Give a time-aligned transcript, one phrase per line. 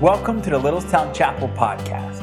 [0.00, 2.22] Welcome to the Littlestown Chapel podcast.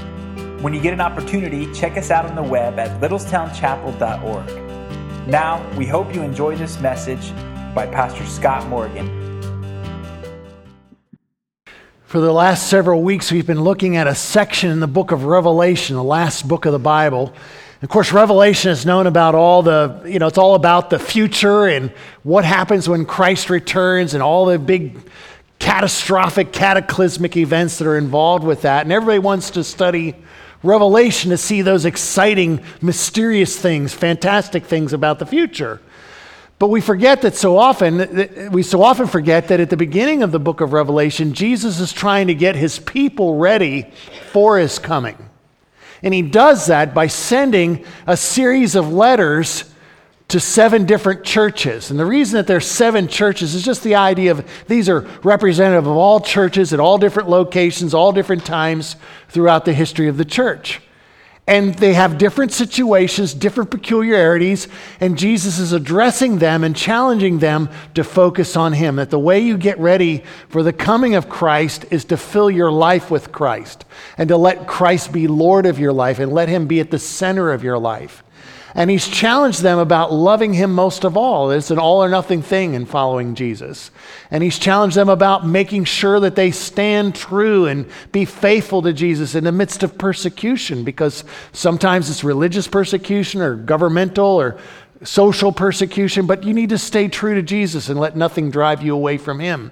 [0.61, 5.27] When you get an opportunity, check us out on the web at littlestownchapel.org.
[5.27, 7.33] Now, we hope you enjoy this message
[7.75, 9.09] by Pastor Scott Morgan.
[12.05, 15.25] For the last several weeks, we've been looking at a section in the book of
[15.25, 17.33] Revelation, the last book of the Bible.
[17.81, 21.65] Of course, Revelation is known about all the, you know, it's all about the future
[21.65, 21.91] and
[22.23, 24.97] what happens when Christ returns and all the big
[25.59, 28.83] catastrophic, cataclysmic events that are involved with that.
[28.85, 30.15] And everybody wants to study
[30.63, 35.79] Revelation to see those exciting, mysterious things, fantastic things about the future.
[36.57, 40.31] But we forget that so often, we so often forget that at the beginning of
[40.31, 43.91] the book of Revelation, Jesus is trying to get his people ready
[44.31, 45.17] for his coming.
[46.01, 49.65] And he does that by sending a series of letters
[50.27, 51.91] to seven different churches.
[51.91, 55.85] And the reason that there's seven churches is just the idea of these are representative
[55.85, 58.95] of all churches at all different locations, all different times
[59.29, 60.81] throughout the history of the church.
[61.47, 64.67] And they have different situations, different peculiarities,
[64.99, 68.95] and Jesus is addressing them and challenging them to focus on Him.
[68.95, 72.71] That the way you get ready for the coming of Christ is to fill your
[72.71, 73.85] life with Christ
[74.17, 76.97] and to let Christ be Lord of your life and let Him be at the
[76.97, 78.23] center of your life.
[78.77, 81.49] And he's challenged them about loving him most of all.
[81.49, 83.89] It's an all or nothing thing in following Jesus.
[84.29, 88.91] And he's challenged them about making sure that they stand true and be faithful to
[88.91, 94.59] Jesus in the midst of persecution, because sometimes it's religious persecution or governmental or
[95.03, 98.93] social persecution, but you need to stay true to Jesus and let nothing drive you
[98.93, 99.71] away from him.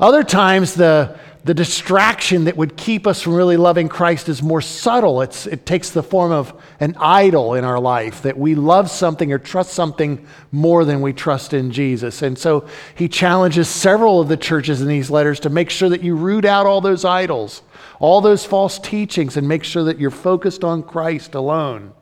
[0.00, 4.62] Other times, the the distraction that would keep us from really loving Christ is more
[4.62, 5.20] subtle.
[5.20, 9.30] It's, it takes the form of an idol in our life, that we love something
[9.30, 12.22] or trust something more than we trust in Jesus.
[12.22, 16.02] And so he challenges several of the churches in these letters to make sure that
[16.02, 17.60] you root out all those idols,
[18.00, 21.92] all those false teachings, and make sure that you're focused on Christ alone.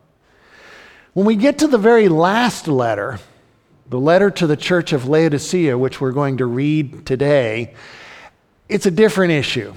[1.15, 3.19] When we get to the very last letter,
[3.89, 7.75] the letter to the church of Laodicea, which we're going to read today,
[8.72, 9.75] it's a different issue.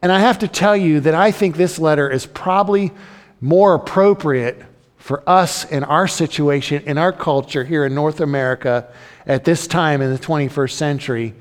[0.00, 2.92] And I have to tell you that I think this letter is probably
[3.40, 4.62] more appropriate
[4.96, 8.88] for us in our situation, in our culture here in North America
[9.26, 11.34] at this time in the 21st century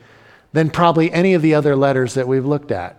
[0.53, 2.97] than probably any of the other letters that we've looked at.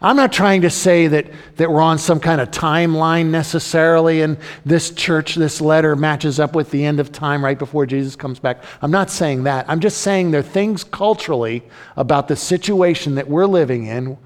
[0.00, 1.26] I'm not trying to say that,
[1.56, 6.54] that we're on some kind of timeline necessarily, and this church, this letter matches up
[6.54, 8.62] with the end of time right before Jesus comes back.
[8.80, 9.68] I'm not saying that.
[9.68, 11.64] I'm just saying there are things culturally
[11.96, 14.18] about the situation that we're living in,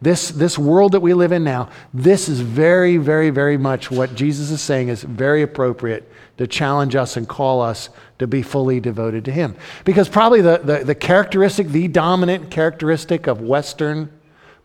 [0.00, 1.70] this, this world that we live in now.
[1.92, 6.94] This is very, very, very much what Jesus is saying is very appropriate to challenge
[6.94, 7.88] us and call us
[8.18, 9.56] to be fully devoted to Him.
[9.84, 14.10] Because probably the, the, the characteristic, the dominant characteristic of Western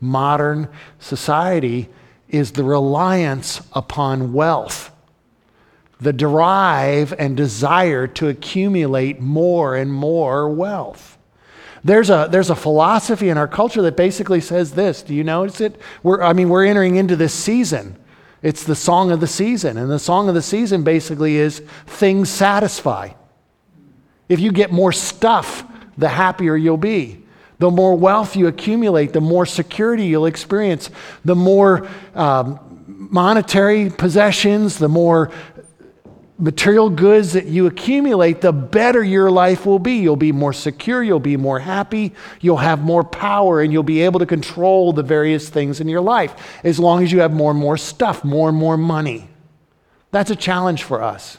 [0.02, 0.68] modern
[1.00, 1.88] society
[2.28, 4.92] is the reliance upon wealth,
[6.00, 11.18] the drive and desire to accumulate more and more wealth.
[11.84, 15.02] There's a, there's a philosophy in our culture that basically says this.
[15.02, 15.80] Do you notice it?
[16.04, 17.98] We're, I mean, we're entering into this season.
[18.42, 19.78] It's the song of the season.
[19.78, 23.12] And the song of the season basically is things satisfy.
[24.30, 25.66] If you get more stuff,
[25.98, 27.21] the happier you'll be.
[27.62, 30.90] The more wealth you accumulate, the more security you'll experience.
[31.24, 35.30] The more um, monetary possessions, the more
[36.40, 39.98] material goods that you accumulate, the better your life will be.
[39.98, 44.02] You'll be more secure, you'll be more happy, you'll have more power, and you'll be
[44.02, 46.34] able to control the various things in your life
[46.64, 49.30] as long as you have more and more stuff, more and more money.
[50.10, 51.38] That's a challenge for us.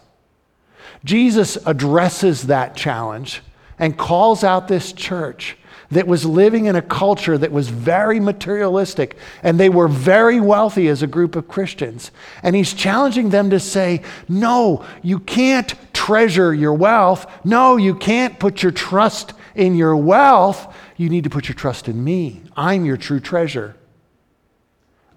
[1.05, 3.43] Jesus addresses that challenge
[3.77, 5.57] and calls out this church
[5.93, 10.89] that was living in a culture that was very materialistic and they were very wealthy
[10.89, 12.11] as a group of Christians.
[12.43, 17.31] And he's challenging them to say, no, you can't treasure your wealth.
[17.45, 20.75] No, you can't put your trust in your wealth.
[20.97, 22.41] You need to put your trust in me.
[22.57, 23.77] I'm your true treasure.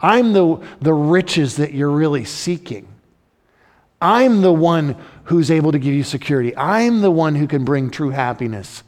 [0.02, 2.88] I'm the, the riches that you're really seeking.
[4.02, 6.56] I'm the one who's able to give you security.
[6.58, 8.84] I'm the one who can bring true happiness.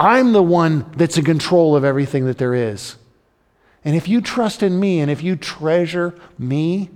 [0.00, 2.96] I'm the one that's in control of everything that there is.
[3.84, 6.88] And if you trust in me and if you treasure me,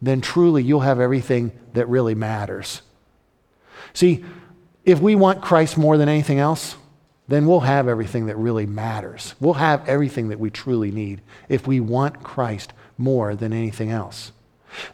[0.00, 2.82] then truly you'll have everything that really matters.
[3.94, 4.24] See,
[4.84, 6.76] if we want Christ more than anything else,
[7.26, 9.34] then we'll have everything that really matters.
[9.40, 14.30] We'll have everything that we truly need if we want Christ more than anything else.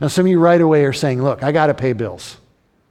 [0.01, 2.39] Now, some of you right away are saying, look, I got to pay bills,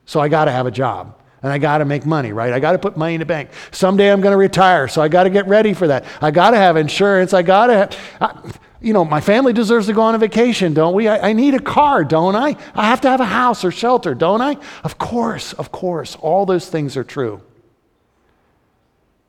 [0.05, 1.18] so I got to have a job.
[1.41, 2.51] And I got to make money, right?
[2.51, 3.49] I got to put money in the bank.
[3.71, 6.05] Someday I'm going to retire, so I got to get ready for that.
[6.21, 7.33] I got to have insurance.
[7.33, 8.51] I got to have, I,
[8.81, 11.07] you know, my family deserves to go on a vacation, don't we?
[11.07, 12.57] I, I need a car, don't I?
[12.75, 14.57] I have to have a house or shelter, don't I?
[14.83, 16.17] Of course, of course.
[16.17, 17.41] All those things are true.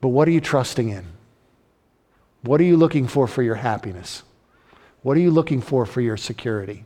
[0.01, 1.07] But what are you trusting in?
[2.43, 4.23] What are you looking for for your happiness?
[5.03, 6.85] What are you looking for for your security?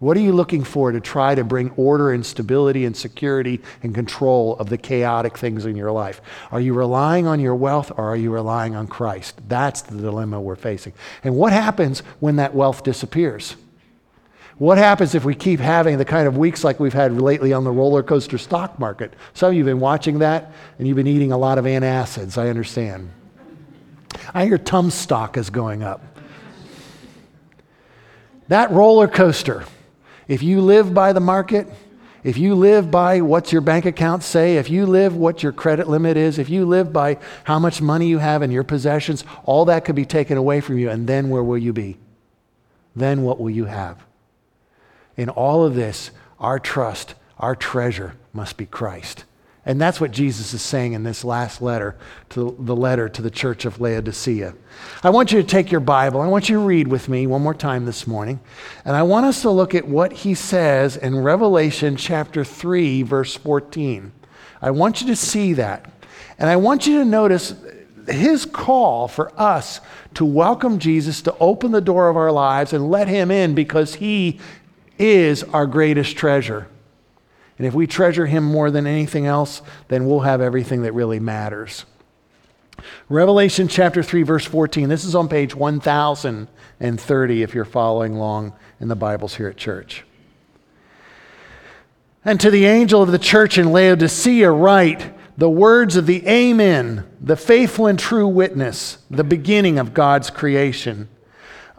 [0.00, 3.94] What are you looking for to try to bring order and stability and security and
[3.94, 6.20] control of the chaotic things in your life?
[6.50, 9.40] Are you relying on your wealth or are you relying on Christ?
[9.48, 10.94] That's the dilemma we're facing.
[11.22, 13.56] And what happens when that wealth disappears?
[14.58, 17.64] What happens if we keep having the kind of weeks like we've had lately on
[17.64, 19.14] the roller coaster stock market?
[19.32, 22.38] Some of you have been watching that and you've been eating a lot of antacids,
[22.38, 23.10] I understand.
[24.32, 26.02] I hear TUM stock is going up.
[28.48, 29.64] That roller coaster,
[30.28, 31.68] if you live by the market,
[32.22, 35.88] if you live by what your bank accounts say, if you live what your credit
[35.88, 39.66] limit is, if you live by how much money you have in your possessions, all
[39.66, 40.88] that could be taken away from you.
[40.88, 41.98] And then where will you be?
[42.96, 44.04] Then what will you have?
[45.16, 46.10] In all of this,
[46.40, 49.24] our trust, our treasure must be Christ.
[49.66, 51.96] And that's what Jesus is saying in this last letter,
[52.30, 54.54] to the letter to the church of Laodicea.
[55.02, 56.20] I want you to take your Bible.
[56.20, 58.40] I want you to read with me one more time this morning.
[58.84, 63.36] And I want us to look at what he says in Revelation chapter 3, verse
[63.36, 64.12] 14.
[64.60, 65.90] I want you to see that.
[66.38, 67.54] And I want you to notice
[68.06, 69.80] his call for us
[70.12, 73.94] to welcome Jesus, to open the door of our lives and let him in because
[73.94, 74.40] he
[74.98, 76.68] is our greatest treasure.
[77.58, 81.20] And if we treasure him more than anything else, then we'll have everything that really
[81.20, 81.84] matters.
[83.08, 84.88] Revelation chapter 3, verse 14.
[84.88, 90.04] This is on page 1030 if you're following along in the Bibles here at church.
[92.24, 97.04] And to the angel of the church in Laodicea, write the words of the Amen,
[97.20, 101.08] the faithful and true witness, the beginning of God's creation.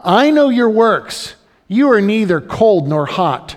[0.00, 1.34] I know your works.
[1.68, 3.56] You are neither cold nor hot.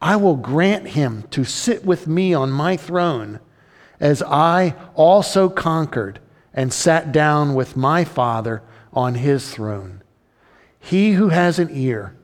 [0.00, 3.40] I will grant him to sit with me on my throne,
[4.00, 6.20] as I also conquered
[6.52, 8.62] and sat down with my Father
[8.92, 10.02] on his throne.
[10.78, 12.14] He who has an ear,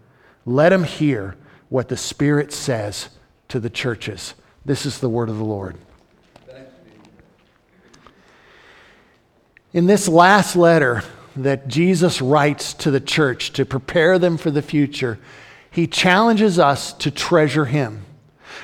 [0.44, 1.36] let him hear
[1.68, 3.08] what the Spirit says
[3.48, 4.34] to the churches.
[4.64, 5.76] This is the word of the Lord.
[9.72, 11.02] In this last letter
[11.36, 15.18] that Jesus writes to the church to prepare them for the future,
[15.70, 18.04] he challenges us to treasure him.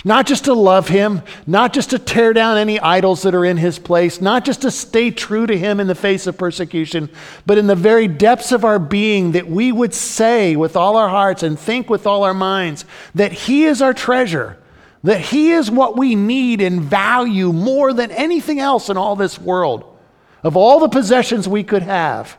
[0.05, 3.57] Not just to love him, not just to tear down any idols that are in
[3.57, 7.09] his place, not just to stay true to him in the face of persecution,
[7.47, 11.09] but in the very depths of our being that we would say with all our
[11.09, 12.85] hearts and think with all our minds
[13.15, 14.59] that he is our treasure,
[15.03, 19.39] that he is what we need and value more than anything else in all this
[19.39, 19.97] world.
[20.43, 22.37] Of all the possessions we could have,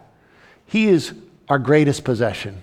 [0.66, 1.14] he is
[1.50, 2.62] our greatest possession.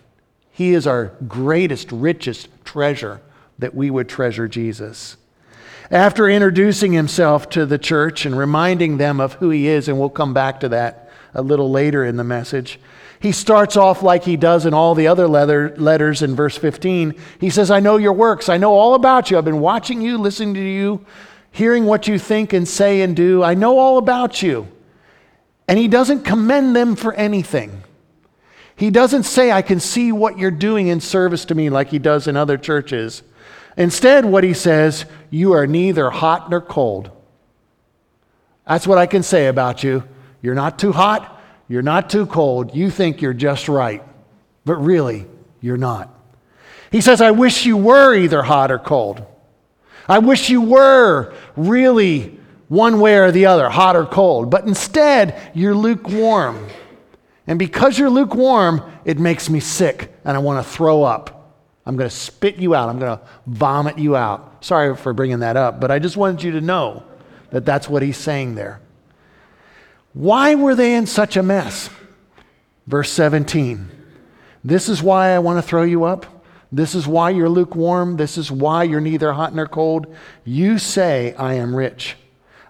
[0.54, 3.20] He is our greatest, richest treasure
[3.58, 5.16] that we would treasure Jesus.
[5.90, 10.10] After introducing himself to the church and reminding them of who he is, and we'll
[10.10, 12.78] come back to that a little later in the message,
[13.18, 17.20] he starts off like he does in all the other letter, letters in verse 15.
[17.40, 18.48] He says, I know your works.
[18.48, 19.38] I know all about you.
[19.38, 21.04] I've been watching you, listening to you,
[21.50, 23.42] hearing what you think and say and do.
[23.42, 24.68] I know all about you.
[25.66, 27.82] And he doesn't commend them for anything.
[28.76, 31.98] He doesn't say, I can see what you're doing in service to me like he
[31.98, 33.22] does in other churches.
[33.76, 37.10] Instead, what he says, you are neither hot nor cold.
[38.66, 40.04] That's what I can say about you.
[40.42, 42.74] You're not too hot, you're not too cold.
[42.74, 44.02] You think you're just right,
[44.64, 45.26] but really,
[45.60, 46.10] you're not.
[46.90, 49.24] He says, I wish you were either hot or cold.
[50.08, 52.38] I wish you were really
[52.68, 54.50] one way or the other, hot or cold.
[54.50, 56.68] But instead, you're lukewarm.
[57.46, 61.34] And because you're lukewarm, it makes me sick and I want to throw up.
[61.86, 62.88] I'm going to spit you out.
[62.88, 64.64] I'm going to vomit you out.
[64.64, 67.02] Sorry for bringing that up, but I just wanted you to know
[67.50, 68.80] that that's what he's saying there.
[70.14, 71.90] Why were they in such a mess?
[72.86, 73.90] Verse 17.
[74.62, 76.26] This is why I want to throw you up.
[76.72, 78.16] This is why you're lukewarm.
[78.16, 80.14] This is why you're neither hot nor cold.
[80.44, 82.16] You say, I am rich.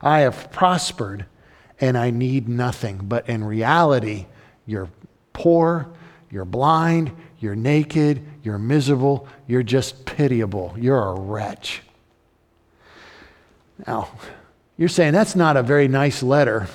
[0.02, 1.26] I have prospered
[1.80, 3.00] and I need nothing.
[3.04, 4.26] But in reality,
[4.66, 4.88] you're
[5.33, 5.88] poor,
[6.30, 10.75] you're blind, you're naked, you're miserable, you're just pitiable.
[10.78, 11.83] You're a wretch.
[13.87, 14.09] Now,
[14.76, 16.68] you're saying that's not a very nice letter,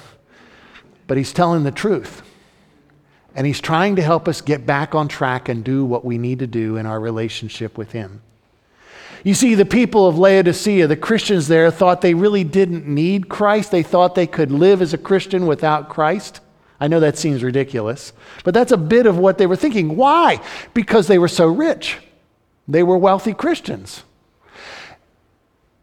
[1.08, 2.22] but he's telling the truth.
[3.36, 6.40] And he's trying to help us get back on track and do what we need
[6.40, 8.22] to do in our relationship with him.
[9.24, 13.72] You see, the people of Laodicea, the Christians there, thought they really didn't need Christ.
[13.72, 16.40] They thought they could live as a Christian without Christ.
[16.80, 19.96] I know that seems ridiculous, but that's a bit of what they were thinking.
[19.96, 20.42] Why?
[20.74, 21.98] Because they were so rich.
[22.68, 24.04] They were wealthy Christians.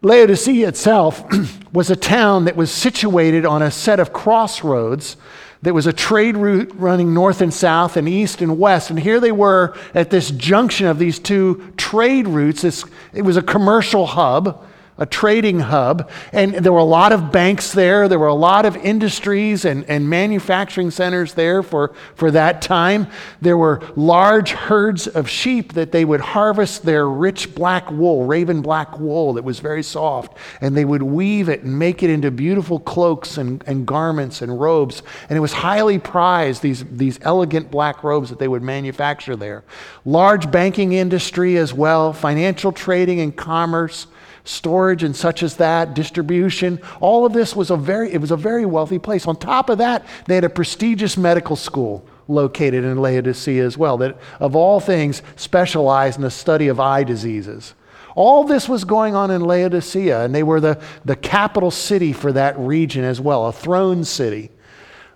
[0.03, 1.25] Laodicea itself
[1.73, 5.17] was a town that was situated on a set of crossroads
[5.63, 8.91] there was a trade route running north and south and east and west.
[8.91, 12.63] And here they were at this junction of these two trade routes.
[12.63, 14.65] This, it was a commercial hub
[14.99, 16.11] a trading hub.
[16.33, 18.09] And there were a lot of banks there.
[18.09, 23.09] There were a lot of industries and, and manufacturing centers there for, for that time.
[23.41, 28.63] There were large herds of sheep that they would harvest their rich black wool, raven
[28.63, 30.37] black wool that was very soft.
[30.61, 34.59] And they would weave it and make it into beautiful cloaks and, and garments and
[34.59, 35.03] robes.
[35.29, 39.65] And it was highly prized, these, these elegant black robes that they would manufacture there.
[40.05, 44.07] Large banking industry as well, financial trading and commerce
[44.47, 46.81] storage and such as that, distribution.
[47.01, 49.27] All of this was a very, it was a very wealthy place.
[49.27, 53.97] On top of that, they had a prestigious medical school located in Laodicea as well,
[53.99, 57.75] that of all things specialized in the study of eye diseases.
[58.15, 62.33] All this was going on in Laodicea, and they were the, the capital city for
[62.33, 64.51] that region as well, a throne city.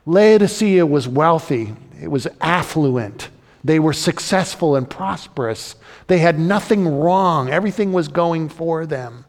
[0.07, 3.31] Laodicea was wealthy, it was affluent,
[3.63, 5.77] they were successful and prosperous.
[6.07, 9.25] They had nothing wrong, everything was going for them.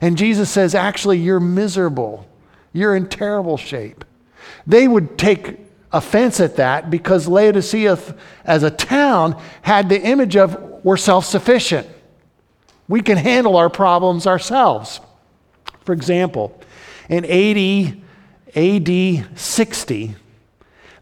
[0.00, 2.28] And Jesus says, actually, you're miserable.
[2.72, 4.04] You're in terrible shape.
[4.66, 5.58] They would take
[5.92, 7.98] offense at that because Laodicea,
[8.44, 11.88] as a town, had the image of we're self sufficient.
[12.88, 15.00] We can handle our problems ourselves.
[15.84, 16.60] For example,
[17.08, 18.02] in 80
[18.54, 20.14] AD 60,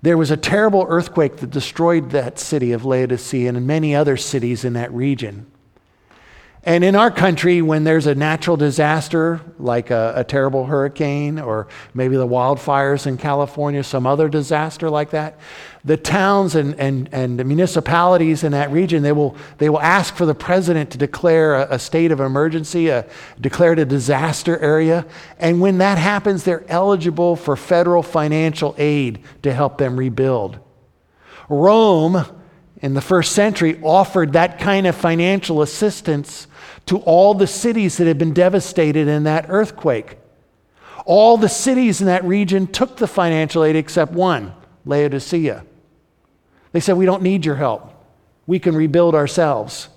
[0.03, 4.65] there was a terrible earthquake that destroyed that city of Laodicea and many other cities
[4.65, 5.51] in that region.
[6.65, 11.69] And in our country, when there's a natural disaster like a, a, terrible hurricane or
[11.95, 15.39] maybe the wildfires in California, some other disaster like that,
[15.85, 20.15] the towns and, and, and the municipalities in that region, they will, they will ask
[20.15, 23.07] for the president to declare a, a state of emergency, a,
[23.41, 25.07] declare it a disaster area.
[25.39, 30.59] And when that happens, they're eligible for federal financial aid to help them rebuild.
[31.49, 32.25] Rome
[32.81, 36.47] in the first century offered that kind of financial assistance
[36.87, 40.19] to all the cities that had been devastated in that earthquake.
[41.05, 44.53] All the cities in that region took the financial aid except one,
[44.89, 45.65] Laodicea.
[46.73, 47.95] They said, We don't need your help.
[48.47, 49.89] We can rebuild ourselves.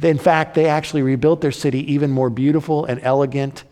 [0.00, 3.64] In fact, they actually rebuilt their city even more beautiful and elegant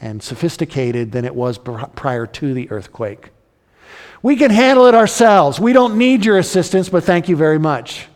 [0.00, 3.30] and sophisticated than it was prior to the earthquake.
[4.20, 5.60] We can handle it ourselves.
[5.60, 8.06] We don't need your assistance, but thank you very much.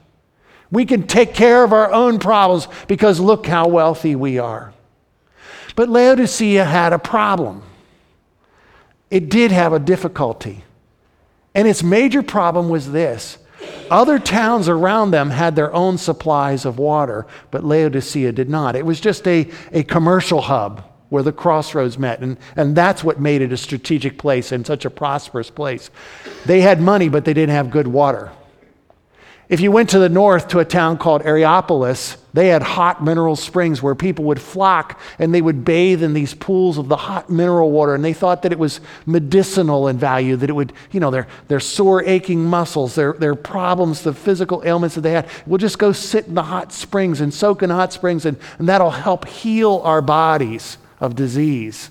[0.71, 4.73] We can take care of our own problems because look how wealthy we are.
[5.77, 7.63] But Laodicea had a problem.
[9.11, 10.65] It did have a difficulty.
[11.57, 13.39] And its major problem was this
[13.91, 18.77] other towns around them had their own supplies of water, but Laodicea did not.
[18.77, 22.21] It was just a, a commercial hub where the crossroads met.
[22.21, 25.91] And, and that's what made it a strategic place and such a prosperous place.
[26.45, 28.31] They had money, but they didn't have good water.
[29.49, 33.37] If you went to the north to a town called Hierapolis, they had hot mineral
[33.37, 37.31] springs where people would flock and they would bathe in these pools of the hot
[37.31, 37.95] mineral water.
[37.95, 41.29] And they thought that it was medicinal in value, that it would, you know, their,
[41.47, 45.79] their sore, aching muscles, their, their problems, the physical ailments that they had, we'll just
[45.79, 49.29] go sit in the hot springs and soak in hot springs, and, and that'll help
[49.29, 51.91] heal our bodies of disease.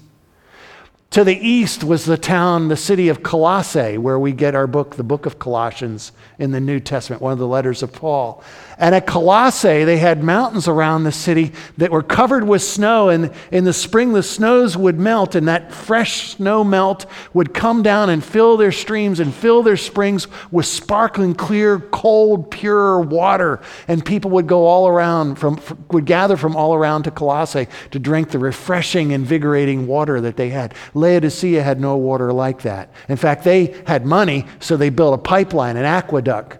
[1.11, 4.97] To the east was the town, the city of Colossae, where we get our book,
[4.97, 8.43] the book of Colossians in the New Testament, one of the letters of Paul.
[8.77, 13.07] And at Colossae, they had mountains around the city that were covered with snow.
[13.07, 17.81] And in the spring, the snows would melt, and that fresh snow melt would come
[17.81, 23.61] down and fill their streams and fill their springs with sparkling, clear, cold, pure water.
[23.87, 27.99] And people would go all around, from, would gather from all around to Colossae to
[27.99, 30.73] drink the refreshing, invigorating water that they had.
[30.95, 32.89] Laodicea had no water like that.
[33.07, 36.57] In fact, they had money, so they built a pipeline, an aqueduct,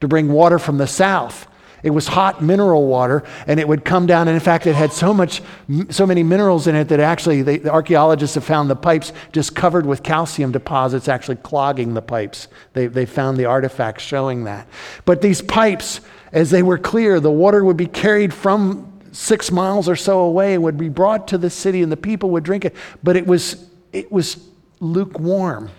[0.00, 1.48] to bring water from the south
[1.82, 4.28] it was hot mineral water, and it would come down.
[4.28, 5.42] And in fact, it had so much,
[5.90, 9.54] so many minerals in it that actually they, the archaeologists have found the pipes just
[9.54, 12.48] covered with calcium deposits, actually clogging the pipes.
[12.72, 14.66] They, they found the artifacts showing that.
[15.04, 16.00] But these pipes,
[16.32, 20.54] as they were clear, the water would be carried from six miles or so away
[20.54, 22.74] and would be brought to the city, and the people would drink it.
[23.04, 24.48] But it was, it was
[24.80, 25.70] lukewarm.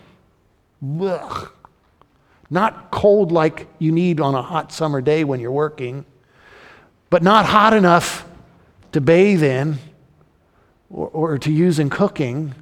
[1.01, 1.51] Ugh.
[2.49, 6.05] Not cold like you need on a hot summer day when you're working,
[7.09, 8.25] but not hot enough
[8.91, 9.77] to bathe in
[10.89, 12.55] or, or to use in cooking.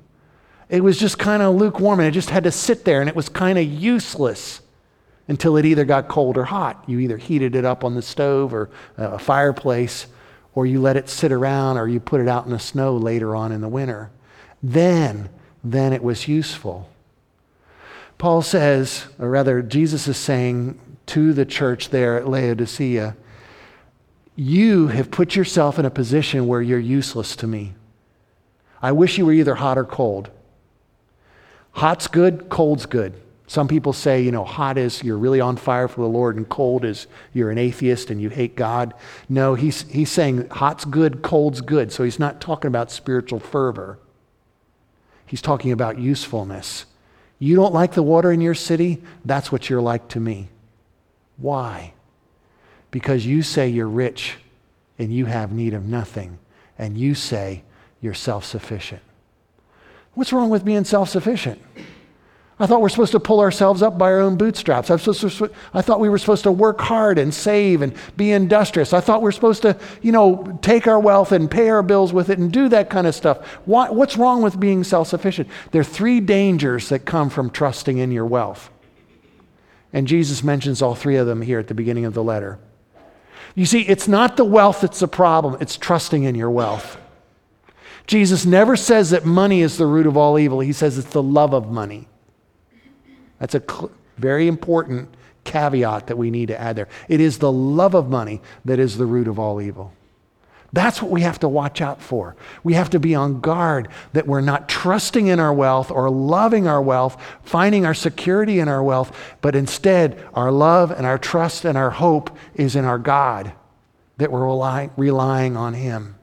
[0.70, 3.16] It was just kind of lukewarm and it just had to sit there and it
[3.16, 4.62] was kind of useless
[5.30, 6.84] until it either got cold or hot.
[6.88, 10.08] You either heated it up on the stove or uh, a fireplace
[10.54, 13.36] or you let it sit around or you put it out in the snow later
[13.36, 14.12] on in the winter.
[14.62, 15.30] Then,
[15.72, 16.90] then it was useful.
[18.18, 23.16] Paul says, or rather, Jesus is saying to the church there at Laodicea,
[24.36, 27.74] You have put yourself in a position where you're useless to me.
[28.82, 30.30] I wish you were either hot or cold.
[31.72, 33.14] Hot's good, cold's good.
[33.50, 36.48] Some people say, you know, hot is you're really on fire for the Lord, and
[36.50, 38.94] cold is you're an atheist and you hate God.
[39.30, 41.92] No, he's, he's saying hot's good, cold's good.
[41.94, 44.00] So he's not talking about spiritual fervor,
[45.28, 46.86] he's talking about usefulness.
[47.40, 49.04] You don't like the water in your city?
[49.24, 50.50] That's what you're like to me.
[51.38, 51.94] Why?
[52.90, 54.38] Because you say you're rich
[54.98, 56.40] and you have need of nothing,
[56.80, 57.62] and you say
[58.02, 59.02] you're self sufficient.
[60.16, 61.62] What's wrong with being self sufficient?
[62.60, 64.90] I thought we're supposed to pull ourselves up by our own bootstraps.
[64.90, 68.94] I, to, I, thought we were supposed to work hard and save and be industrious.
[68.94, 72.14] I thought we are supposed to, you know, take our wealth and pay our bills
[72.14, 73.46] with it and do that kind of stuff.
[73.66, 75.50] Why, what's wrong with being self sufficient?
[75.72, 78.72] There are three dangers that come from trusting in your wealth.
[79.94, 82.58] And Jesus mentions all three of them here at the beginning of the letter.
[83.54, 86.98] You see, it's not the wealth that's the problem, it's trusting in your wealth.
[88.08, 91.22] Jesus never says that money is the root of all evil, he says it's the
[91.22, 92.08] love of money.
[93.40, 95.10] That's a cl- very important
[95.44, 96.90] caveat that we need to add there.
[97.08, 99.94] It is the love of money that is the root of all evil.
[100.74, 102.36] That's what we have to watch out for.
[102.64, 106.68] We have to be on guard that we're not trusting in our wealth or loving
[106.68, 111.64] our wealth, finding our security in our wealth, but instead our love and our trust
[111.64, 113.54] and our hope is in our God,
[114.18, 116.16] that we're rely- relying on Him.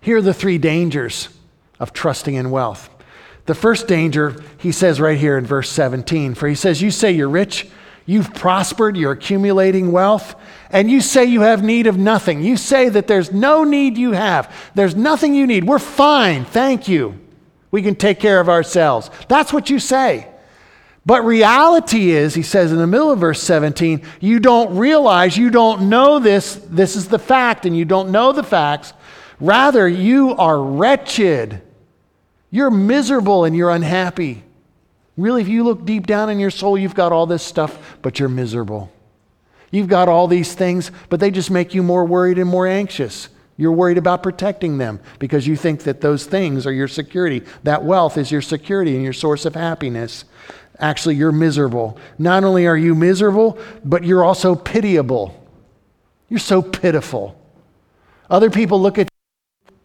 [0.00, 1.30] Here are the three dangers
[1.80, 2.90] of trusting in wealth.
[3.46, 7.12] The first danger, he says right here in verse 17, for he says, You say
[7.12, 7.68] you're rich,
[8.06, 10.36] you've prospered, you're accumulating wealth,
[10.70, 12.42] and you say you have need of nothing.
[12.42, 15.64] You say that there's no need you have, there's nothing you need.
[15.64, 17.18] We're fine, thank you.
[17.72, 19.10] We can take care of ourselves.
[19.28, 20.28] That's what you say.
[21.04, 25.50] But reality is, he says in the middle of verse 17, you don't realize, you
[25.50, 28.92] don't know this, this is the fact, and you don't know the facts.
[29.40, 31.60] Rather, you are wretched
[32.52, 34.44] you're miserable and you're unhappy.
[35.16, 38.20] Really, if you look deep down in your soul, you've got all this stuff, but
[38.20, 38.92] you're miserable.
[39.70, 43.30] You've got all these things, but they just make you more worried and more anxious.
[43.56, 47.42] You're worried about protecting them because you think that those things are your security.
[47.62, 50.24] That wealth is your security and your source of happiness.
[50.78, 51.96] Actually, you're miserable.
[52.18, 55.46] Not only are you miserable, but you're also pitiable.
[56.28, 57.38] You're so pitiful.
[58.28, 59.76] Other people look at you.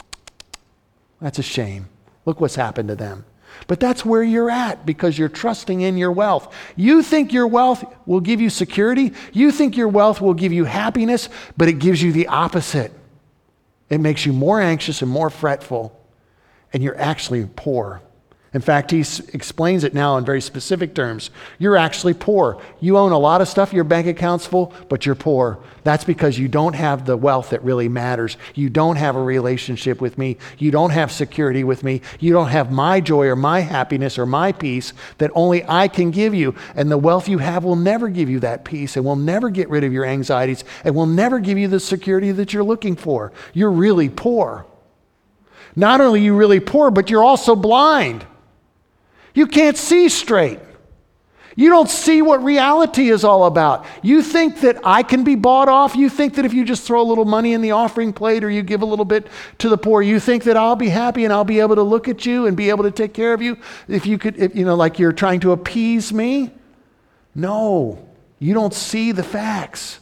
[1.21, 1.87] That's a shame.
[2.27, 3.23] Look what's happened to them.
[3.67, 6.53] But that's where you're at because you're trusting in your wealth.
[6.75, 9.13] You think your wealth will give you security.
[9.31, 12.91] You think your wealth will give you happiness, but it gives you the opposite.
[13.89, 15.97] It makes you more anxious and more fretful,
[16.73, 18.01] and you're actually poor.
[18.57, 21.29] In fact, he explains it now in very specific terms.
[21.59, 22.59] You're actually poor.
[22.79, 25.59] You own a lot of stuff, your bank account's full, but you're poor.
[25.83, 28.35] That's because you don't have the wealth that really matters.
[28.55, 30.37] You don't have a relationship with me.
[30.57, 32.01] You don't have security with me.
[32.19, 36.09] You don't have my joy or my happiness or my peace that only I can
[36.09, 36.55] give you.
[36.75, 39.69] And the wealth you have will never give you that peace and will never get
[39.69, 43.31] rid of your anxieties and will never give you the security that you're looking for.
[43.53, 44.65] You're really poor.
[45.75, 48.25] Not only are you really poor, but you're also blind.
[49.37, 50.59] You can't see straight.
[51.55, 53.85] You don't see what reality is all about.
[54.01, 55.95] You think that I can be bought off.
[55.95, 58.49] You think that if you just throw a little money in the offering plate or
[58.49, 59.27] you give a little bit
[59.59, 62.07] to the poor, you think that I'll be happy and I'll be able to look
[62.07, 64.65] at you and be able to take care of you if you could, if, you
[64.65, 66.49] know, like you're trying to appease me.
[67.35, 68.03] No,
[68.39, 69.99] you don't see the facts.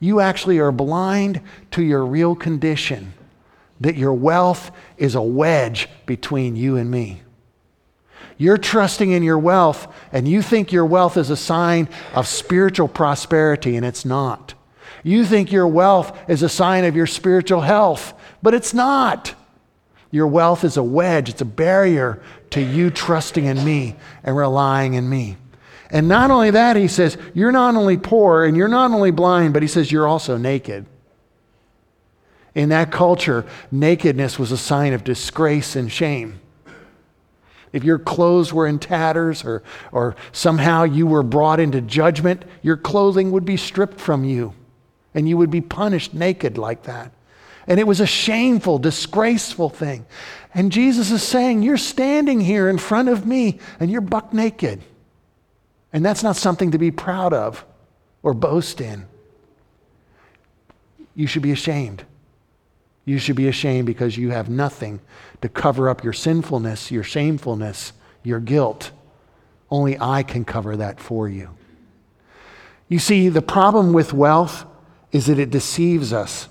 [0.00, 3.12] You actually are blind to your real condition,
[3.82, 7.23] that your wealth is a wedge between you and me.
[8.36, 12.88] You're trusting in your wealth, and you think your wealth is a sign of spiritual
[12.88, 14.54] prosperity, and it's not.
[15.02, 19.34] You think your wealth is a sign of your spiritual health, but it's not.
[20.10, 24.94] Your wealth is a wedge, it's a barrier to you trusting in me and relying
[24.94, 25.36] in me.
[25.90, 29.52] And not only that, he says, you're not only poor and you're not only blind,
[29.52, 30.86] but he says, you're also naked.
[32.54, 36.40] In that culture, nakedness was a sign of disgrace and shame.
[37.74, 42.76] If your clothes were in tatters or, or somehow you were brought into judgment, your
[42.76, 44.54] clothing would be stripped from you
[45.12, 47.10] and you would be punished naked like that.
[47.66, 50.06] And it was a shameful, disgraceful thing.
[50.54, 54.80] And Jesus is saying, You're standing here in front of me and you're buck naked.
[55.92, 57.64] And that's not something to be proud of
[58.22, 59.06] or boast in.
[61.16, 62.04] You should be ashamed.
[63.04, 65.00] You should be ashamed because you have nothing
[65.42, 68.90] to cover up your sinfulness, your shamefulness, your guilt.
[69.70, 71.50] Only I can cover that for you.
[72.88, 74.64] You see, the problem with wealth
[75.12, 76.48] is that it deceives us.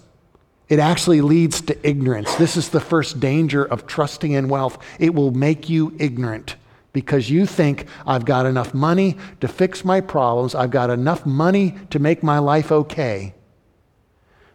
[0.69, 2.33] It actually leads to ignorance.
[2.35, 4.77] This is the first danger of trusting in wealth.
[4.99, 6.55] It will make you ignorant
[6.93, 11.75] because you think, I've got enough money to fix my problems, I've got enough money
[11.89, 13.33] to make my life okay.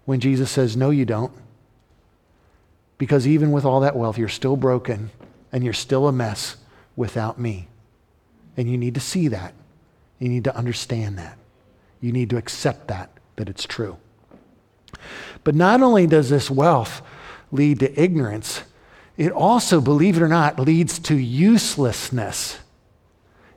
[0.05, 1.33] When Jesus says, No, you don't.
[2.99, 5.11] Because even with all that wealth, you're still broken
[5.53, 6.57] and you're still a mess
[6.97, 7.69] without me.
[8.57, 9.55] And you need to see that.
[10.19, 11.39] You need to understand that.
[12.01, 13.97] You need to accept that, that it's true.
[15.45, 17.03] But not only does this wealth
[17.53, 18.63] lead to ignorance,
[19.17, 22.59] it also, believe it or not, leads to uselessness.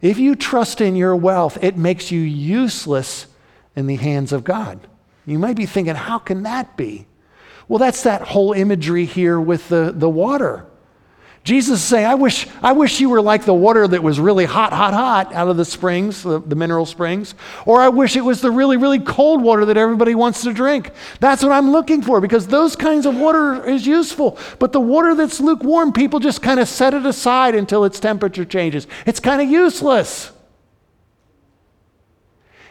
[0.02, 3.28] If you trust in your wealth, it makes you useless
[3.76, 4.88] in the hands of God.
[5.26, 7.06] You might be thinking, how can that be?
[7.72, 10.66] Well, that's that whole imagery here with the, the water.
[11.46, 14.44] Jesus is saying, I wish, I wish you were like the water that was really
[14.44, 17.34] hot, hot, hot out of the springs, the, the, mineral springs.
[17.66, 20.92] Or I wish it was the really, really cold water that everybody wants to drink.
[21.22, 24.38] That's what I'm looking for because those kinds of water is useful.
[24.60, 28.44] But the water that's lukewarm, people just kind of set it aside until its temperature
[28.44, 28.86] changes.
[29.06, 30.34] It's kind of useless.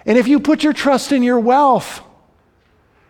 [0.04, 2.02] And if you put your trust in your wealth,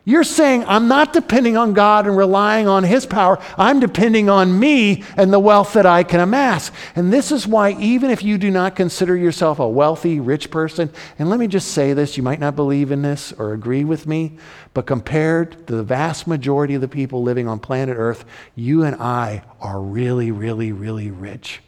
[0.04, 3.38] you're saying, I'm not depending on God and relying on His power.
[3.58, 6.70] I'm depending on me and the wealth that I can amass.
[6.96, 10.90] And this is why, even if you do not consider yourself a wealthy, rich person,
[11.18, 14.06] and let me just say this you might not believe in this or agree with
[14.06, 14.38] me,
[14.72, 18.96] but compared to the vast majority of the people living on planet Earth, you and
[18.96, 21.60] I are really, really, really rich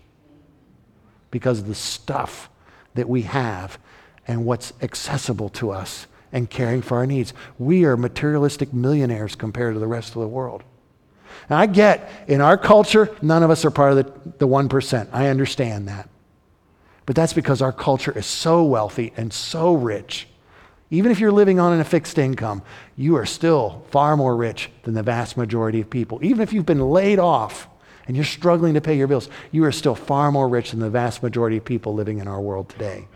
[1.30, 2.48] because of the stuff
[2.94, 3.78] that we have
[4.26, 7.34] and what's accessible to us and caring for our needs.
[7.58, 10.64] We are materialistic millionaires compared to the rest of the world.
[11.48, 15.08] And I get in our culture, none of us are part of the, the 1%.
[15.12, 16.08] I understand that.
[17.04, 20.28] But that's because our culture is so wealthy and so rich.
[20.90, 22.62] Even if you're living on a fixed income,
[22.96, 26.18] you are still far more rich than the vast majority of people.
[26.22, 27.66] Even if you've been laid off
[28.06, 30.90] and you're struggling to pay your bills, you are still far more rich than the
[30.90, 33.08] vast majority of people living in our world today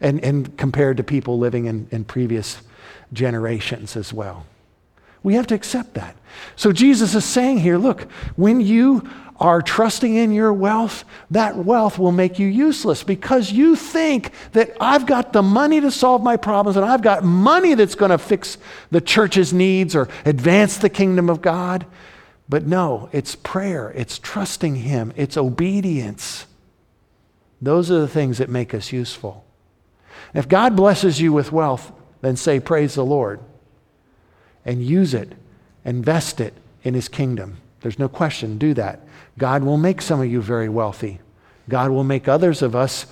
[0.00, 2.58] and, and compared to people living in, in previous
[3.12, 4.46] generations as well.
[5.22, 6.16] We have to accept that.
[6.54, 8.02] So Jesus is saying here look,
[8.36, 9.08] when you
[9.38, 14.76] are trusting in your wealth, that wealth will make you useless because you think that
[14.80, 18.18] I've got the money to solve my problems and I've got money that's going to
[18.18, 18.56] fix
[18.90, 21.86] the church's needs or advance the kingdom of God.
[22.48, 26.46] But no, it's prayer, it's trusting Him, it's obedience.
[27.60, 29.45] Those are the things that make us useful.
[30.34, 33.40] If God blesses you with wealth, then say, Praise the Lord,
[34.64, 35.32] and use it,
[35.84, 37.58] invest it in His kingdom.
[37.80, 39.00] There's no question, do that.
[39.38, 41.20] God will make some of you very wealthy.
[41.68, 43.06] God will make others of us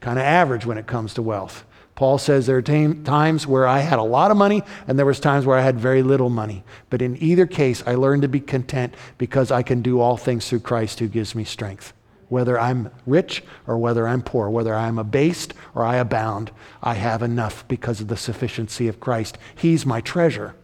[0.00, 1.64] kind of average when it comes to wealth.
[1.94, 5.20] Paul says there are times where I had a lot of money and there was
[5.20, 6.64] times where I had very little money.
[6.88, 10.48] But in either case, I learned to be content because I can do all things
[10.48, 11.92] through Christ who gives me strength
[12.30, 16.50] whether I'm rich or whether I'm poor, whether I'm abased or I abound,
[16.82, 19.36] I have enough because of the sufficiency of Christ.
[19.54, 20.54] He's my treasure.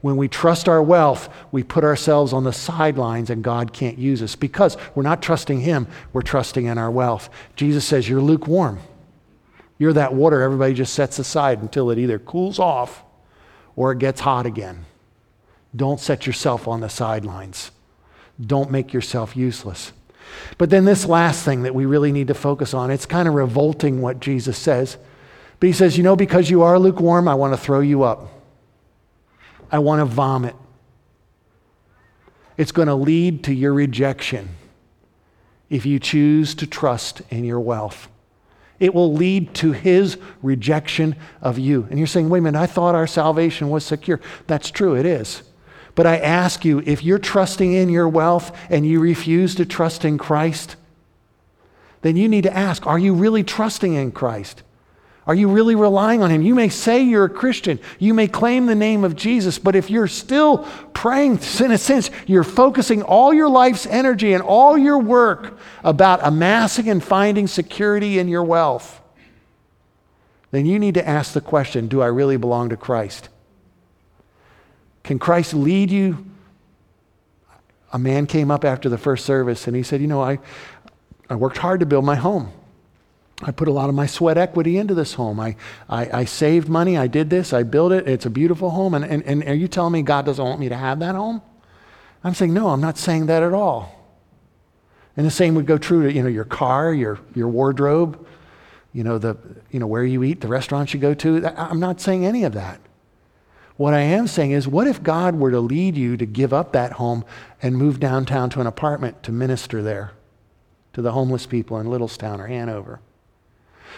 [0.00, 4.22] When we trust our wealth, we put ourselves on the sidelines and God can't use
[4.22, 7.28] us because we're not trusting Him, we're trusting in our wealth.
[7.54, 8.80] Jesus says, You're lukewarm.
[9.78, 13.02] You're that water everybody just sets aside until it either cools off
[13.76, 14.86] or it gets hot again.
[15.76, 17.70] Don't set yourself on the sidelines.
[18.40, 19.92] Don't make yourself useless.
[20.58, 23.34] But then, this last thing that we really need to focus on, it's kind of
[23.34, 24.96] revolting what Jesus says.
[25.58, 28.28] But he says, You know, because you are lukewarm, I want to throw you up.
[29.70, 30.56] I want to vomit.
[32.56, 34.50] It's going to lead to your rejection
[35.70, 38.08] if you choose to trust in your wealth.
[38.80, 41.86] It will lead to his rejection of you.
[41.90, 44.20] And you're saying, wait a minute, I thought our salvation was secure.
[44.46, 45.42] That's true, it is.
[45.94, 50.04] But I ask you, if you're trusting in your wealth and you refuse to trust
[50.04, 50.76] in Christ,
[52.02, 54.62] then you need to ask, are you really trusting in Christ?
[55.26, 56.42] Are you really relying on Him?
[56.42, 59.90] You may say you're a Christian, you may claim the name of Jesus, but if
[59.90, 64.98] you're still praying, in a sense, you're focusing all your life's energy and all your
[64.98, 69.00] work about amassing and finding security in your wealth,
[70.50, 73.28] then you need to ask the question Do I really belong to Christ?
[75.02, 76.26] Can Christ lead you?
[77.92, 80.38] A man came up after the first service and he said, You know, I,
[81.28, 82.52] I worked hard to build my home.
[83.42, 85.40] I put a lot of my sweat equity into this home.
[85.40, 85.56] I,
[85.88, 86.98] I, I, saved money.
[86.98, 87.54] I did this.
[87.54, 88.06] I built it.
[88.06, 88.92] It's a beautiful home.
[88.92, 91.40] And, and, and are you telling me God doesn't want me to have that home?
[92.22, 93.96] I'm saying, no, I'm not saying that at all.
[95.16, 98.26] And the same would go true to you know, your car, your, your wardrobe,
[98.92, 99.38] you know, the,
[99.70, 101.46] you know, where you eat, the restaurants you go to.
[101.58, 102.80] I'm not saying any of that.
[103.80, 106.74] What I am saying is, what if God were to lead you to give up
[106.74, 107.24] that home
[107.62, 110.12] and move downtown to an apartment to minister there
[110.92, 113.00] to the homeless people in Littlestown or Hanover?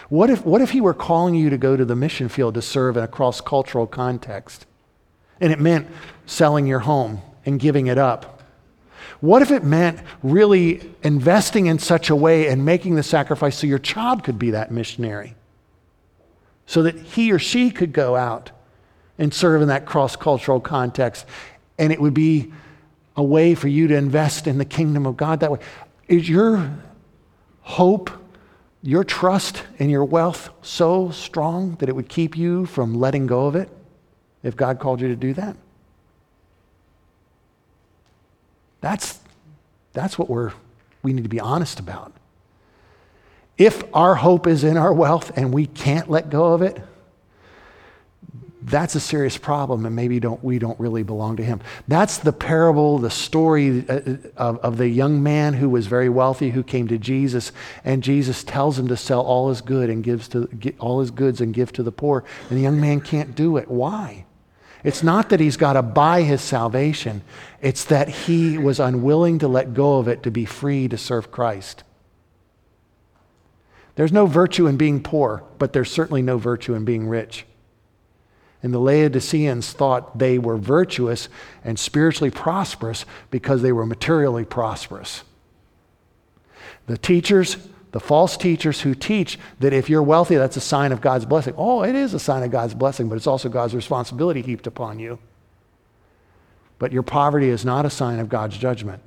[0.07, 2.61] What if, what if he were calling you to go to the mission field to
[2.61, 4.65] serve in a cross cultural context?
[5.41, 5.87] And it meant
[6.25, 8.41] selling your home and giving it up.
[9.19, 13.67] What if it meant really investing in such a way and making the sacrifice so
[13.67, 15.35] your child could be that missionary?
[16.67, 18.51] So that he or she could go out
[19.17, 21.25] and serve in that cross cultural context.
[21.77, 22.51] And it would be
[23.15, 25.59] a way for you to invest in the kingdom of God that way.
[26.07, 26.71] Is your
[27.61, 28.11] hope
[28.85, 33.47] your trust and your wealth so strong that it would keep you from letting go
[33.47, 33.69] of it
[34.43, 35.55] if God called you to do that?
[38.81, 39.19] That's,
[39.93, 40.51] that's what we're,
[41.01, 42.11] we need to be honest about.
[43.57, 46.81] If our hope is in our wealth and we can't let go of it,
[48.65, 51.61] that's a serious problem, and maybe don't, we don't really belong to him.
[51.87, 54.01] That's the parable, the story uh,
[54.37, 57.51] of, of the young man who was very wealthy who came to Jesus,
[57.83, 60.47] and Jesus tells him to sell all his good and gives to
[60.79, 62.23] all his goods and give to the poor.
[62.49, 63.69] And the young man can't do it.
[63.69, 64.25] Why?
[64.83, 67.21] It's not that he's got to buy his salvation,
[67.61, 71.31] it's that he was unwilling to let go of it to be free to serve
[71.31, 71.83] Christ.
[73.95, 77.45] There's no virtue in being poor, but there's certainly no virtue in being rich.
[78.63, 81.27] And the Laodiceans thought they were virtuous
[81.65, 85.23] and spiritually prosperous because they were materially prosperous.
[86.87, 87.57] The teachers,
[87.91, 91.53] the false teachers who teach that if you're wealthy, that's a sign of God's blessing.
[91.57, 94.97] Oh, it is a sign of God's blessing, but it's also God's responsibility heaped upon
[94.97, 95.19] you.
[96.79, 99.03] But your poverty is not a sign of God's judgment.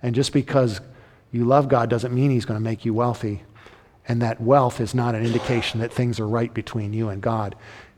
[0.00, 0.80] And just because
[1.32, 3.42] you love God doesn't mean He's going to make you wealthy.
[4.08, 7.56] And that wealth is not an indication that things are right between you and God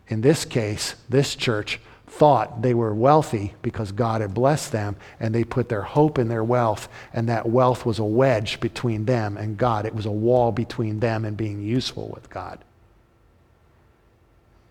[0.09, 5.35] in this case, this church thought they were wealthy because God had blessed them, and
[5.35, 9.37] they put their hope in their wealth, and that wealth was a wedge between them
[9.37, 9.87] and God.
[9.87, 12.59] It was a wall between them and being useful with God.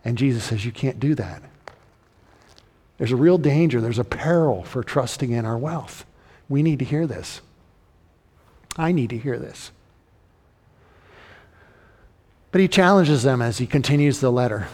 [0.03, 1.43] And Jesus says, You can't do that.
[2.97, 6.05] There's a real danger, there's a peril for trusting in our wealth.
[6.49, 7.41] We need to hear this.
[8.75, 9.71] I need to hear this.
[12.51, 14.67] But he challenges them as he continues the letter.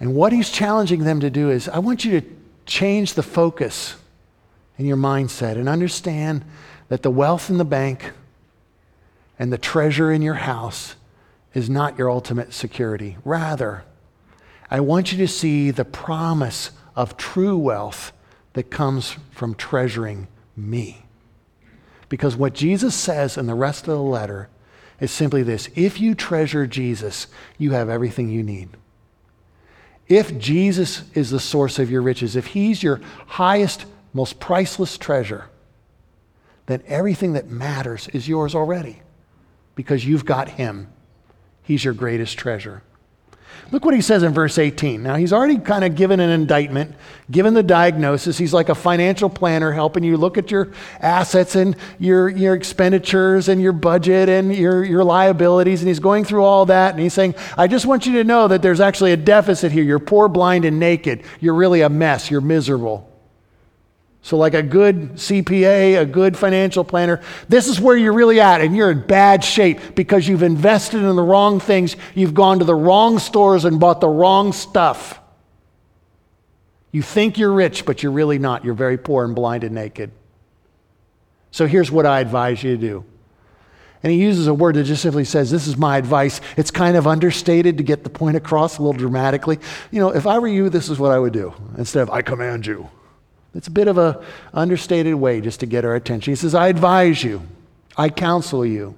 [0.00, 2.26] And what he's challenging them to do is I want you to
[2.66, 3.96] change the focus
[4.78, 6.44] in your mindset and understand
[6.88, 8.12] that the wealth in the bank
[9.38, 10.96] and the treasure in your house
[11.54, 13.16] is not your ultimate security.
[13.24, 13.84] Rather,
[14.70, 18.12] I want you to see the promise of true wealth
[18.54, 21.04] that comes from treasuring me.
[22.08, 24.48] Because what Jesus says in the rest of the letter
[25.00, 27.26] is simply this if you treasure Jesus,
[27.58, 28.70] you have everything you need.
[30.08, 35.46] If Jesus is the source of your riches, if He's your highest, most priceless treasure,
[36.66, 39.00] then everything that matters is yours already
[39.74, 40.88] because you've got Him.
[41.62, 42.82] He's your greatest treasure.
[43.70, 45.02] Look what he says in verse 18.
[45.02, 46.94] Now, he's already kind of given an indictment,
[47.30, 48.38] given the diagnosis.
[48.38, 53.48] He's like a financial planner helping you look at your assets and your, your expenditures
[53.48, 55.80] and your budget and your, your liabilities.
[55.80, 56.94] And he's going through all that.
[56.94, 59.82] And he's saying, I just want you to know that there's actually a deficit here.
[59.82, 61.22] You're poor, blind, and naked.
[61.40, 62.30] You're really a mess.
[62.30, 63.13] You're miserable.
[64.24, 68.62] So, like a good CPA, a good financial planner, this is where you're really at,
[68.62, 71.94] and you're in bad shape because you've invested in the wrong things.
[72.14, 75.20] You've gone to the wrong stores and bought the wrong stuff.
[76.90, 78.64] You think you're rich, but you're really not.
[78.64, 80.10] You're very poor and blind and naked.
[81.50, 83.04] So, here's what I advise you to do.
[84.02, 86.40] And he uses a word that just simply says, This is my advice.
[86.56, 89.58] It's kind of understated to get the point across a little dramatically.
[89.90, 92.22] You know, if I were you, this is what I would do instead of, I
[92.22, 92.88] command you.
[93.54, 94.16] It's a bit of an
[94.52, 96.32] understated way just to get our attention.
[96.32, 97.42] He says, I advise you,
[97.96, 98.96] I counsel you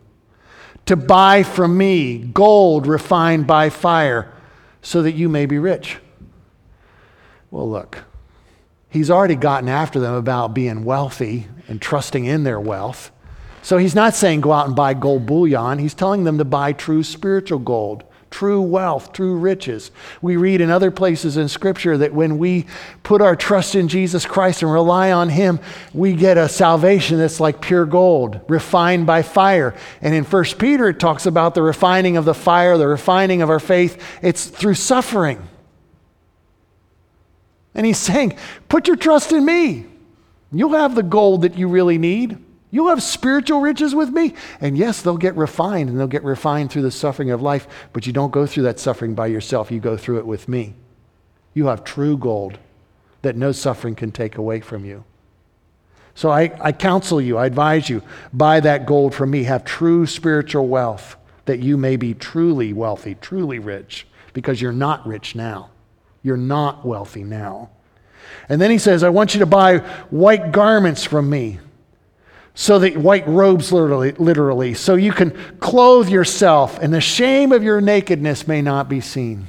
[0.86, 4.32] to buy from me gold refined by fire
[4.82, 5.98] so that you may be rich.
[7.50, 8.04] Well, look,
[8.88, 13.10] he's already gotten after them about being wealthy and trusting in their wealth.
[13.62, 15.78] So he's not saying go out and buy gold bullion.
[15.80, 18.04] He's telling them to buy true spiritual gold
[18.36, 19.90] true wealth, true riches.
[20.20, 22.66] We read in other places in Scripture that when we
[23.02, 25.58] put our trust in Jesus Christ and rely on Him,
[25.94, 29.74] we get a salvation that's like pure gold, refined by fire.
[30.02, 33.48] And in 1 Peter, it talks about the refining of the fire, the refining of
[33.48, 33.98] our faith.
[34.20, 35.42] It's through suffering.
[37.74, 38.36] And He's saying,
[38.68, 39.86] put your trust in me.
[40.52, 42.36] You'll have the gold that you really need.
[42.70, 44.34] You'll have spiritual riches with me.
[44.60, 48.06] And yes, they'll get refined, and they'll get refined through the suffering of life, but
[48.06, 49.70] you don't go through that suffering by yourself.
[49.70, 50.74] You go through it with me.
[51.54, 52.58] You have true gold
[53.22, 55.04] that no suffering can take away from you.
[56.14, 58.02] So I, I counsel you, I advise you,
[58.32, 59.44] buy that gold from me.
[59.44, 65.06] Have true spiritual wealth that you may be truly wealthy, truly rich, because you're not
[65.06, 65.70] rich now.
[66.22, 67.70] You're not wealthy now.
[68.48, 69.78] And then he says, I want you to buy
[70.10, 71.60] white garments from me
[72.58, 77.62] so that white robes literally, literally so you can clothe yourself and the shame of
[77.62, 79.46] your nakedness may not be seen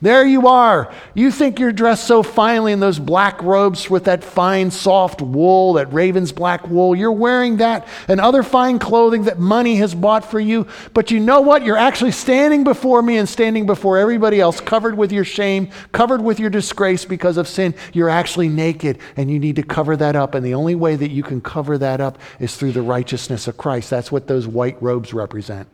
[0.00, 0.92] there you are.
[1.14, 5.74] You think you're dressed so finely in those black robes with that fine, soft wool,
[5.74, 6.94] that raven's black wool.
[6.94, 10.66] You're wearing that and other fine clothing that money has bought for you.
[10.94, 11.64] But you know what?
[11.64, 16.22] You're actually standing before me and standing before everybody else, covered with your shame, covered
[16.22, 17.74] with your disgrace because of sin.
[17.92, 20.34] You're actually naked and you need to cover that up.
[20.34, 23.56] And the only way that you can cover that up is through the righteousness of
[23.56, 23.90] Christ.
[23.90, 25.68] That's what those white robes represent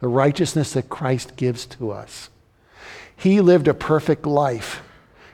[0.00, 2.30] the righteousness that Christ gives to us.
[3.18, 4.80] He lived a perfect life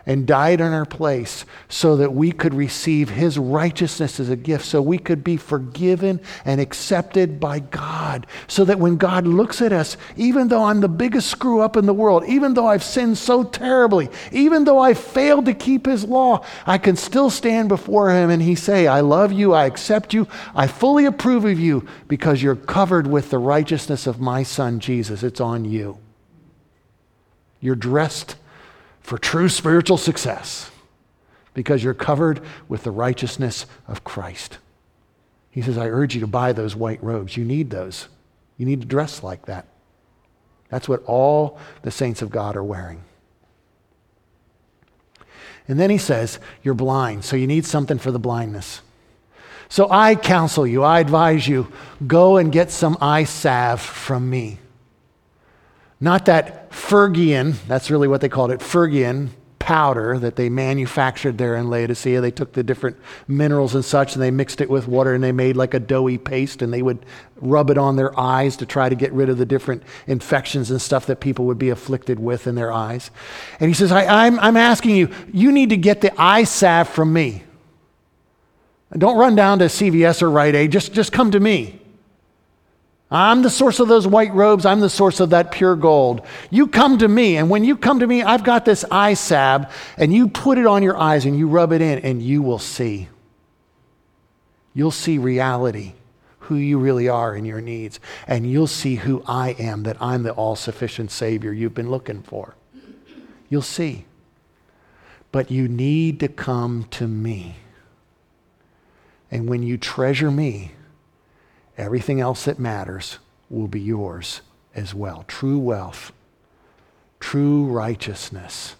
[0.06, 4.64] and died in our place so that we could receive his righteousness as a gift,
[4.64, 8.26] so we could be forgiven and accepted by God.
[8.46, 11.86] So that when God looks at us, even though I'm the biggest screw up in
[11.86, 16.04] the world, even though I've sinned so terribly, even though I've failed to keep his
[16.04, 20.12] law, I can still stand before him and he say, I love you, I accept
[20.12, 24.80] you, I fully approve of you because you're covered with the righteousness of my son
[24.80, 25.22] Jesus.
[25.22, 26.03] It's on you.
[27.64, 28.36] You're dressed
[29.00, 30.70] for true spiritual success
[31.54, 34.58] because you're covered with the righteousness of Christ.
[35.50, 37.38] He says, I urge you to buy those white robes.
[37.38, 38.08] You need those.
[38.58, 39.64] You need to dress like that.
[40.68, 43.02] That's what all the saints of God are wearing.
[45.66, 48.82] And then he says, You're blind, so you need something for the blindness.
[49.70, 51.72] So I counsel you, I advise you,
[52.06, 54.58] go and get some eye salve from me.
[56.00, 59.30] Not that Phrygian, that's really what they called it, Phrygian
[59.64, 62.20] powder that they manufactured there in Laodicea.
[62.20, 65.32] They took the different minerals and such and they mixed it with water and they
[65.32, 68.90] made like a doughy paste and they would rub it on their eyes to try
[68.90, 72.46] to get rid of the different infections and stuff that people would be afflicted with
[72.46, 73.10] in their eyes.
[73.58, 76.44] And he says, I, am I'm, I'm asking you, you need to get the eye
[76.44, 77.42] salve from me.
[78.92, 81.80] Don't run down to CVS or Rite Aid, just, just come to me.
[83.14, 84.66] I'm the source of those white robes.
[84.66, 86.26] I'm the source of that pure gold.
[86.50, 89.72] You come to me, and when you come to me, I've got this eye salve,
[89.96, 92.58] and you put it on your eyes and you rub it in, and you will
[92.58, 93.08] see.
[94.74, 95.92] You'll see reality,
[96.40, 100.24] who you really are in your needs, and you'll see who I am, that I'm
[100.24, 102.56] the all sufficient Savior you've been looking for.
[103.48, 104.06] You'll see.
[105.30, 107.58] But you need to come to me.
[109.30, 110.72] And when you treasure me,
[111.76, 113.18] Everything else that matters
[113.50, 114.40] will be yours
[114.74, 115.24] as well.
[115.26, 116.12] True wealth,
[117.20, 118.76] true righteousness,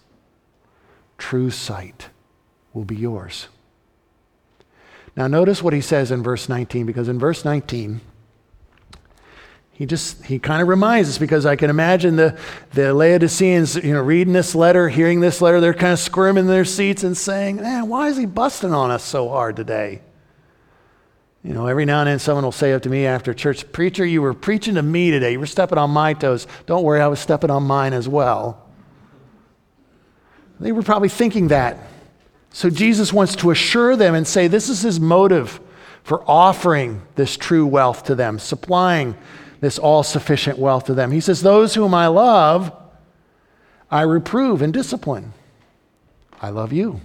[1.17, 2.09] true sight
[2.73, 3.47] will be yours.
[5.15, 8.01] Now, notice what he says in verse 19, because in verse 19,
[9.71, 12.37] He just, he kind of reminds us because I can imagine the,
[12.73, 16.49] the Laodiceans, you know, reading this letter, hearing this letter, they're kind of squirming in
[16.49, 20.01] their seats and saying, man, why is he busting on us so hard today?
[21.45, 24.03] You know, every now and then someone will say up to me after church, Preacher,
[24.03, 25.33] you were preaching to me today.
[25.33, 26.47] You were stepping on my toes.
[26.65, 28.65] Don't worry, I was stepping on mine as well.
[30.59, 31.77] They were probably thinking that.
[32.49, 35.59] So Jesus wants to assure them and say this is his motive
[36.01, 39.15] for offering this true wealth to them, supplying
[39.61, 41.11] this all sufficient wealth to them.
[41.11, 42.75] He says, Those whom I love,
[43.91, 45.33] I reprove and discipline.
[46.41, 47.01] I love you.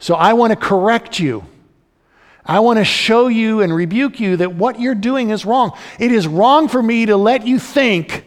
[0.00, 1.44] So I want to correct you.
[2.46, 5.76] I want to show you and rebuke you that what you're doing is wrong.
[5.98, 8.24] It is wrong for me to let you think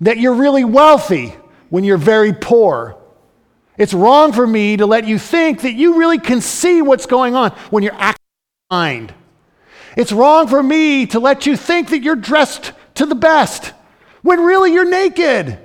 [0.00, 1.34] that you're really wealthy
[1.68, 2.96] when you're very poor.
[3.76, 7.34] It's wrong for me to let you think that you really can see what's going
[7.34, 8.18] on when you're actually
[8.70, 9.14] blind.
[9.96, 13.72] It's wrong for me to let you think that you're dressed to the best
[14.22, 15.58] when really you're naked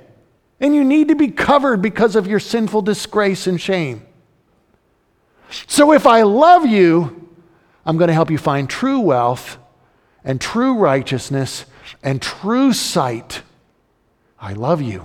[0.60, 4.04] and you need to be covered because of your sinful disgrace and shame.
[5.66, 7.27] So if I love you,
[7.88, 9.56] I'm going to help you find true wealth
[10.22, 11.64] and true righteousness
[12.02, 13.40] and true sight.
[14.38, 15.04] I love you.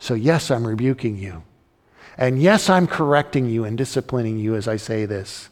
[0.00, 1.44] So, yes, I'm rebuking you.
[2.18, 5.48] And yes, I'm correcting you and disciplining you as I say this.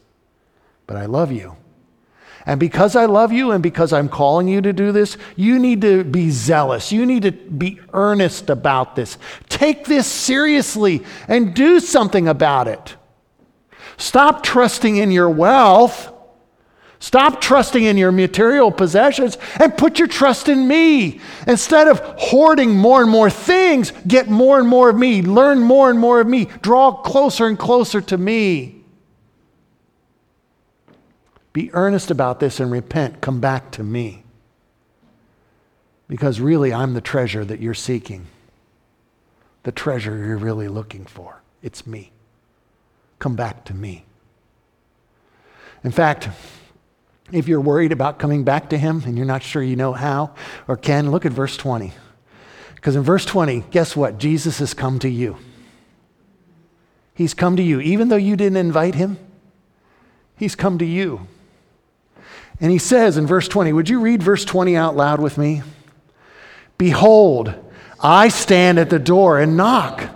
[0.87, 1.55] But I love you.
[2.45, 5.79] And because I love you and because I'm calling you to do this, you need
[5.81, 6.91] to be zealous.
[6.91, 9.17] You need to be earnest about this.
[9.47, 12.97] Take this seriously and do something about it.
[13.95, 16.10] Stop trusting in your wealth.
[17.01, 21.19] Stop trusting in your material possessions and put your trust in me.
[21.47, 25.23] Instead of hoarding more and more things, get more and more of me.
[25.23, 26.45] Learn more and more of me.
[26.61, 28.83] Draw closer and closer to me.
[31.53, 33.19] Be earnest about this and repent.
[33.19, 34.23] Come back to me.
[36.07, 38.27] Because really, I'm the treasure that you're seeking,
[39.63, 41.41] the treasure you're really looking for.
[41.63, 42.11] It's me.
[43.17, 44.05] Come back to me.
[45.83, 46.29] In fact,
[47.31, 50.35] if you're worried about coming back to Him and you're not sure you know how
[50.67, 51.93] or can, look at verse 20.
[52.75, 54.17] Because in verse 20, guess what?
[54.17, 55.37] Jesus has come to you.
[57.13, 57.79] He's come to you.
[57.79, 59.17] Even though you didn't invite Him,
[60.35, 61.27] He's come to you.
[62.59, 65.63] And he says in verse 20, would you read verse 20 out loud with me?
[66.77, 67.53] Behold,
[67.99, 70.09] I stand at the door and knock.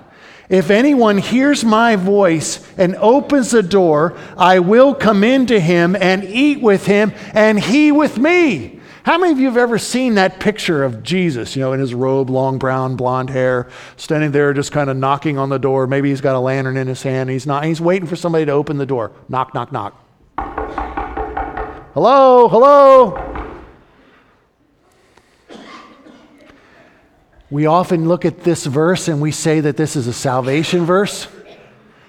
[0.49, 6.23] If anyone hears my voice and opens the door, I will come into him and
[6.23, 8.79] eat with him and he with me.
[9.03, 11.93] How many of you have ever seen that picture of Jesus, you know, in his
[11.93, 15.85] robe, long brown, blonde hair, standing there just kind of knocking on the door?
[15.85, 17.29] Maybe he's got a lantern in his hand.
[17.29, 19.11] He's not, he's waiting for somebody to open the door.
[19.29, 20.01] Knock, knock, knock.
[21.93, 23.24] Hello, hello.
[27.55, 31.25] We often look at this verse and we say that this is a salvation verse.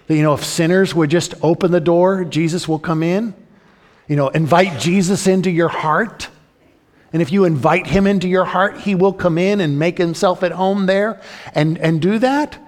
[0.09, 3.33] That, you know, if sinners would just open the door, Jesus will come in.
[4.09, 6.31] You know, invite Jesus into your heart.
[7.13, 10.43] And if you invite him into your heart, he will come in and make himself
[10.43, 11.23] at home there
[11.55, 12.59] and, and do that.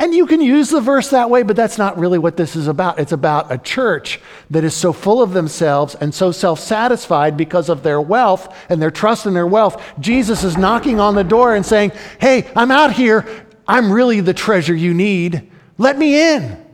[0.00, 2.66] And you can use the verse that way, but that's not really what this is
[2.66, 2.98] about.
[2.98, 4.20] It's about a church
[4.50, 8.82] that is so full of themselves and so self satisfied because of their wealth and
[8.82, 9.82] their trust in their wealth.
[10.00, 13.46] Jesus is knocking on the door and saying, Hey, I'm out here.
[13.68, 15.50] I'm really the treasure you need.
[15.78, 16.64] Let me in.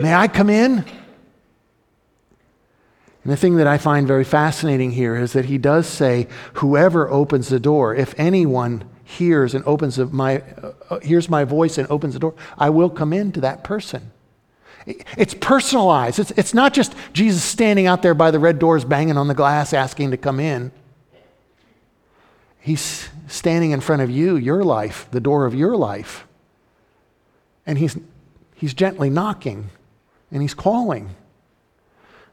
[0.00, 0.84] May I come in?
[3.22, 7.08] And the thing that I find very fascinating here is that he does say, Whoever
[7.10, 10.42] opens the door, if anyone hears and opens my
[10.90, 14.10] uh, hears my voice and opens the door, I will come in to that person.
[14.86, 16.18] It's personalized.
[16.18, 19.34] It's, it's not just Jesus standing out there by the red doors, banging on the
[19.34, 20.72] glass, asking to come in.
[22.60, 26.26] He's standing in front of you, your life, the door of your life.
[27.66, 27.96] And he's,
[28.54, 29.70] he's gently knocking
[30.30, 31.14] and he's calling.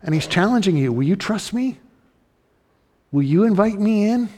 [0.03, 1.79] And he's challenging you Will you trust me?
[3.11, 4.29] Will you invite me in?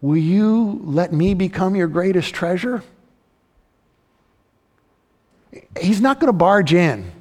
[0.00, 2.82] Will you let me become your greatest treasure?
[5.80, 7.12] He's not going to barge in.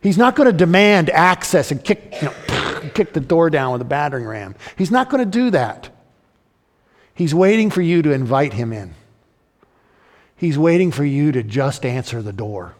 [0.00, 3.82] He's not going to demand access and kick, you know, kick the door down with
[3.82, 4.54] a battering ram.
[4.76, 5.90] He's not going to do that.
[7.14, 8.94] He's waiting for you to invite him in.
[10.36, 12.76] He's waiting for you to just answer the door.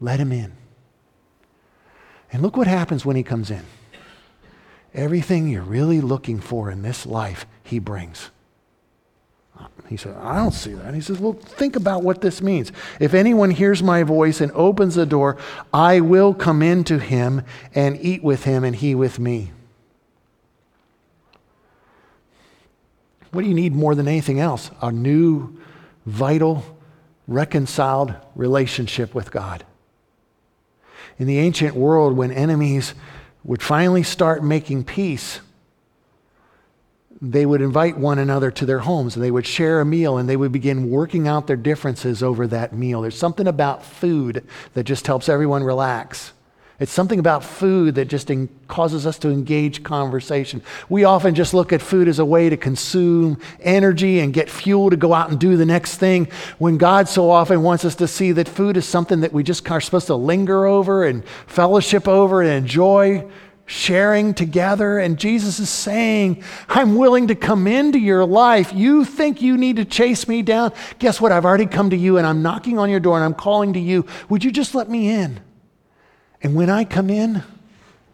[0.00, 0.52] Let him in.
[2.32, 3.64] And look what happens when he comes in.
[4.96, 8.30] Everything you're really looking for in this life, He brings.
[9.88, 10.94] He said, I don't see that.
[10.94, 12.72] He says, Well, think about what this means.
[12.98, 15.36] If anyone hears my voice and opens the door,
[15.72, 17.42] I will come into him
[17.74, 19.52] and eat with him and he with me.
[23.30, 24.70] What do you need more than anything else?
[24.82, 25.56] A new,
[26.04, 26.64] vital,
[27.28, 29.64] reconciled relationship with God.
[31.18, 32.94] In the ancient world, when enemies
[33.46, 35.40] would finally start making peace,
[37.22, 40.28] they would invite one another to their homes and they would share a meal and
[40.28, 43.00] they would begin working out their differences over that meal.
[43.00, 44.44] There's something about food
[44.74, 46.32] that just helps everyone relax.
[46.78, 48.30] It's something about food that just
[48.68, 50.62] causes us to engage conversation.
[50.90, 54.90] We often just look at food as a way to consume energy and get fuel
[54.90, 58.06] to go out and do the next thing, when God so often wants us to
[58.06, 62.06] see that food is something that we just are supposed to linger over and fellowship
[62.06, 63.26] over and enjoy
[63.64, 64.98] sharing together.
[64.98, 68.72] And Jesus is saying, I'm willing to come into your life.
[68.74, 70.72] You think you need to chase me down?
[70.98, 71.32] Guess what?
[71.32, 73.80] I've already come to you and I'm knocking on your door and I'm calling to
[73.80, 74.06] you.
[74.28, 75.40] Would you just let me in?
[76.42, 77.42] And when I come in,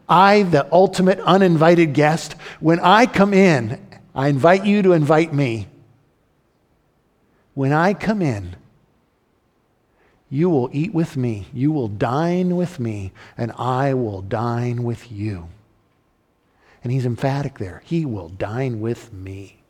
[0.09, 3.81] I, the ultimate uninvited guest, when I come in,
[4.15, 5.69] I invite you to invite me.
[7.55, 8.57] When I come in,
[10.31, 15.13] you will eat with me, you will dine with me, and I will dine with
[15.13, 15.49] you.
[16.83, 17.83] And he's emphatic there.
[17.85, 19.63] He will dine with me.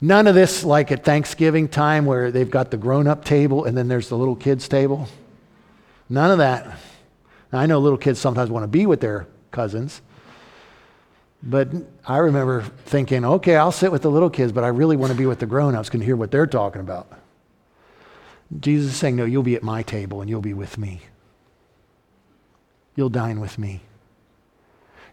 [0.00, 3.78] None of this like at Thanksgiving time where they've got the grown up table and
[3.78, 5.08] then there's the little kids' table.
[6.12, 6.66] None of that.
[7.50, 10.02] Now, I know little kids sometimes want to be with their cousins,
[11.42, 11.68] but
[12.06, 15.16] I remember thinking, okay, I'll sit with the little kids, but I really want to
[15.16, 17.10] be with the grown ups, can hear what they're talking about.
[18.60, 21.00] Jesus is saying, No, you'll be at my table and you'll be with me.
[22.94, 23.80] You'll dine with me.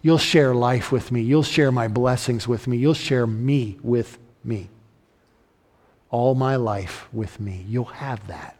[0.01, 1.21] You'll share life with me.
[1.21, 2.75] You'll share my blessings with me.
[2.75, 4.69] You'll share me with me.
[6.09, 7.63] All my life with me.
[7.69, 8.58] You'll have that.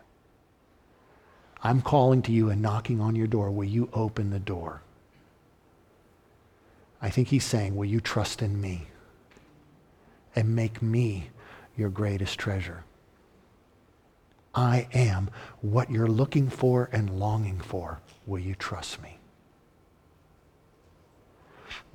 [1.62, 3.52] I'm calling to you and knocking on your door.
[3.52, 4.82] Will you open the door?
[7.02, 8.88] I think he's saying, Will you trust in me
[10.36, 11.30] and make me
[11.78, 12.84] your greatest treasure?
[14.56, 15.30] I am
[15.62, 18.00] what you're looking for and longing for.
[18.26, 19.19] Will you trust me?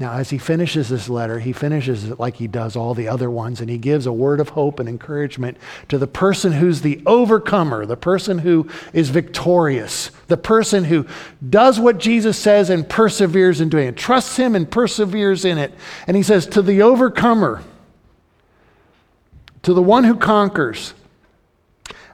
[0.01, 3.31] Now, as he finishes this letter, he finishes it like he does all the other
[3.31, 5.57] ones, and he gives a word of hope and encouragement
[5.89, 11.07] to the person who's the overcomer, the person who is victorious, the person who
[11.49, 15.73] does what Jesus says and perseveres in doing it, trusts him and perseveres in it.
[16.09, 17.63] And he says, To the overcomer,
[19.63, 20.93] to the one who conquers,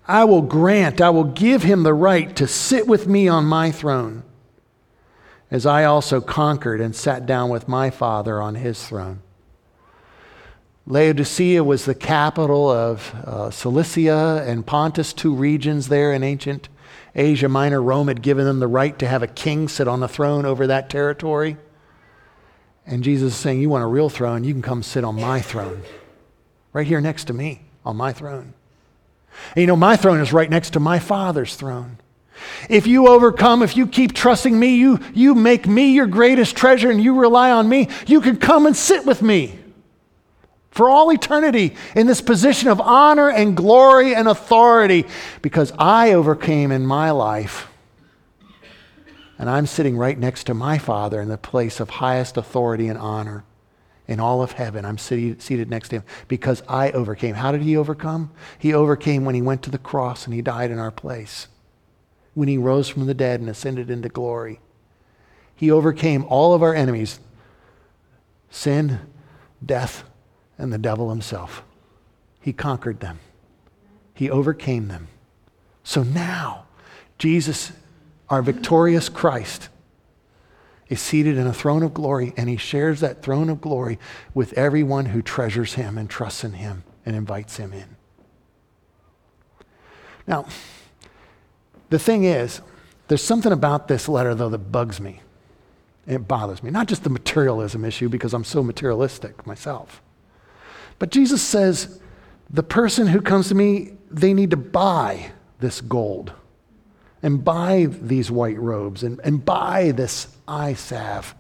[0.06, 3.70] I will grant, I will give him the right to sit with me on my
[3.70, 4.22] throne,
[5.50, 9.22] as I also conquered and sat down with my Father on his throne.
[10.86, 16.68] Laodicea was the capital of uh, Cilicia and Pontus, two regions there in ancient
[17.14, 17.82] Asia Minor.
[17.82, 20.66] Rome had given them the right to have a king sit on the throne over
[20.66, 21.56] that territory.
[22.86, 24.42] And Jesus is saying, You want a real throne?
[24.42, 25.82] You can come sit on my throne,
[26.72, 28.54] right here next to me, on my throne.
[29.54, 31.98] And you know, my throne is right next to my Father's throne.
[32.68, 36.90] If you overcome, if you keep trusting me, you, you make me your greatest treasure
[36.90, 39.58] and you rely on me, you can come and sit with me
[40.70, 45.04] for all eternity in this position of honor and glory and authority
[45.42, 47.68] because I overcame in my life.
[49.38, 52.98] And I'm sitting right next to my Father in the place of highest authority and
[52.98, 53.44] honor
[54.06, 54.84] in all of heaven.
[54.84, 57.36] I'm seated next to him because I overcame.
[57.36, 58.32] How did he overcome?
[58.58, 61.46] He overcame when he went to the cross and he died in our place,
[62.34, 64.60] when he rose from the dead and ascended into glory.
[65.54, 67.20] He overcame all of our enemies
[68.50, 68.98] sin,
[69.64, 70.04] death,
[70.58, 71.62] and the devil himself.
[72.40, 73.20] He conquered them,
[74.14, 75.08] he overcame them.
[75.82, 76.64] So now,
[77.18, 77.72] Jesus,
[78.28, 79.68] our victorious Christ,
[80.88, 83.98] is seated in a throne of glory, and he shares that throne of glory
[84.34, 87.96] with everyone who treasures him and trusts in him and invites him in.
[90.26, 90.46] Now,
[91.90, 92.60] the thing is,
[93.08, 95.20] there's something about this letter, though, that bugs me.
[96.06, 96.70] It bothers me.
[96.70, 100.00] Not just the materialism issue, because I'm so materialistic myself.
[100.98, 102.00] But Jesus says,
[102.48, 106.32] the person who comes to me, they need to buy this gold
[107.22, 111.34] and buy these white robes and, and buy this eye salve.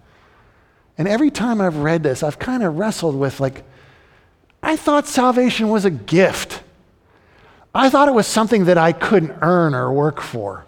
[0.98, 3.64] And every time I've read this, I've kind of wrestled with, like,
[4.62, 6.62] I thought salvation was a gift.
[7.74, 10.66] I thought it was something that I couldn't earn or work for.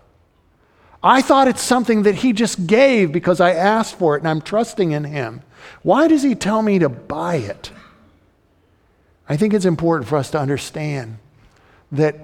[1.02, 4.40] I thought it's something that He just gave because I asked for it and I'm
[4.40, 5.42] trusting in Him.
[5.82, 7.72] Why does He tell me to buy it?
[9.28, 11.18] I think it's important for us to understand
[11.90, 12.16] that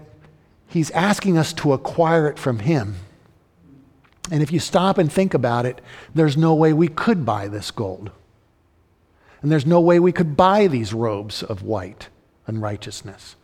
[0.69, 2.97] He's asking us to acquire it from Him.
[4.31, 5.81] And if you stop and think about it,
[6.15, 8.11] there's no way we could buy this gold.
[9.41, 12.09] And there's no way we could buy these robes of white
[12.47, 13.37] and righteousness.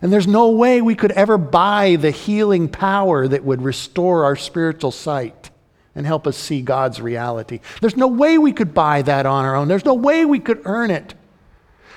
[0.00, 4.36] And there's no way we could ever buy the healing power that would restore our
[4.36, 5.50] spiritual sight
[5.94, 7.60] and help us see God's reality.
[7.80, 9.66] There's no way we could buy that on our own.
[9.66, 11.14] There's no way we could earn it.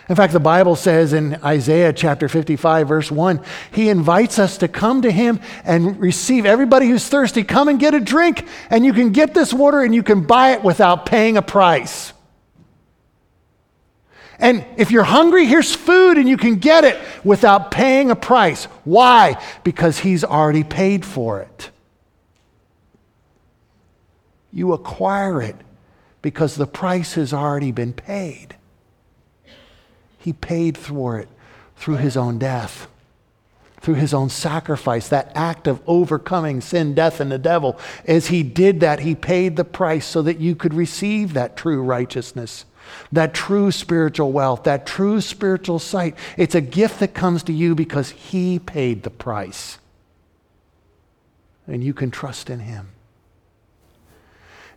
[0.10, 3.40] In fact, the Bible says in Isaiah chapter 55, verse 1,
[3.72, 7.44] he invites us to come to him and receive everybody who's thirsty.
[7.44, 10.52] Come and get a drink, and you can get this water and you can buy
[10.52, 12.12] it without paying a price.
[14.42, 18.66] And if you're hungry, here's food and you can get it without paying a price.
[18.84, 19.42] Why?
[19.64, 21.70] Because he's already paid for it.
[24.52, 25.56] You acquire it
[26.24, 28.56] because the price has already been paid.
[30.18, 31.30] He paid for it
[31.76, 32.88] through his own death,
[33.80, 37.80] through his own sacrifice, that act of overcoming sin, death, and the devil.
[38.08, 41.82] As he did that, he paid the price so that you could receive that true
[41.82, 42.66] righteousness
[43.12, 46.16] that true spiritual wealth, that true spiritual sight.
[46.38, 49.78] It's a gift that comes to you because He paid the price.
[51.68, 52.90] And you can trust in Him.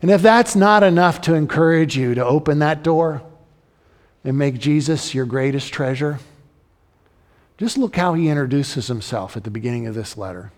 [0.03, 3.23] And if that's not enough to encourage you to open that door
[4.23, 6.19] and make Jesus your greatest treasure,
[7.57, 10.53] just look how he introduces himself at the beginning of this letter.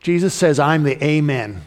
[0.00, 1.62] Jesus says, I'm the Amen.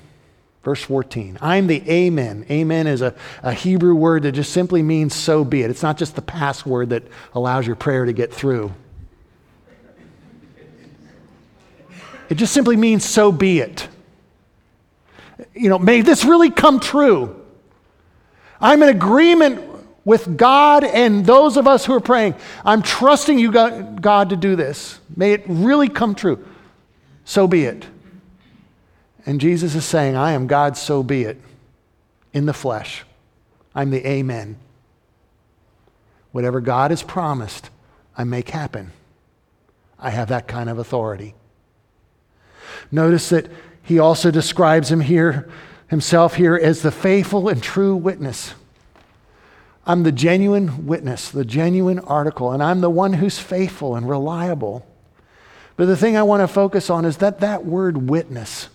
[0.63, 2.45] Verse 14, I'm the Amen.
[2.49, 5.69] Amen is a, a Hebrew word that just simply means so be it.
[5.69, 7.03] It's not just the password that
[7.33, 8.73] allows your prayer to get through.
[12.29, 13.87] It just simply means so be it.
[15.53, 17.35] You know, may this really come true.
[18.61, 19.65] I'm in agreement
[20.03, 22.35] with God and those of us who are praying.
[22.65, 24.99] I'm trusting you, God, to do this.
[25.15, 26.45] May it really come true.
[27.23, 27.85] So be it.
[29.29, 31.39] And Jesus is saying, I am God, so be it,
[32.33, 33.03] in the flesh.
[33.75, 34.57] I'm the Amen.
[36.31, 37.69] Whatever God has promised,
[38.17, 38.91] I make happen.
[39.99, 41.35] I have that kind of authority.
[42.91, 43.51] Notice that
[43.83, 45.47] he also describes him here,
[45.89, 48.55] himself here as the faithful and true witness.
[49.85, 54.87] I'm the genuine witness, the genuine article, and I'm the one who's faithful and reliable.
[55.75, 58.69] But the thing I want to focus on is that that word witness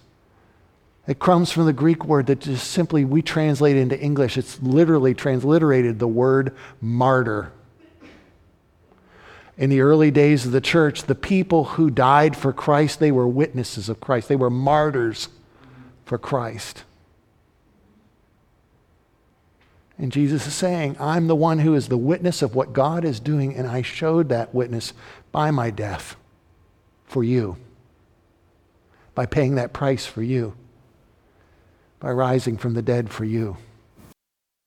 [1.07, 4.39] it comes from the Greek word that just simply we translate into English.
[4.39, 7.53] It's literally transliterated the word martyr.
[9.59, 13.29] In the early days of the church, the people who died for Christ, they were
[13.29, 14.29] witnesses of Christ.
[14.29, 15.29] They were martyrs
[16.07, 16.85] for Christ.
[19.99, 23.21] And Jesus is saying, I'm the one who is the witness of what God is
[23.21, 24.93] doing, and I showed that witness
[25.31, 26.17] by my death
[27.05, 27.57] for you,
[29.15, 30.57] by paying that price for you
[32.05, 33.57] by rising from the dead for you.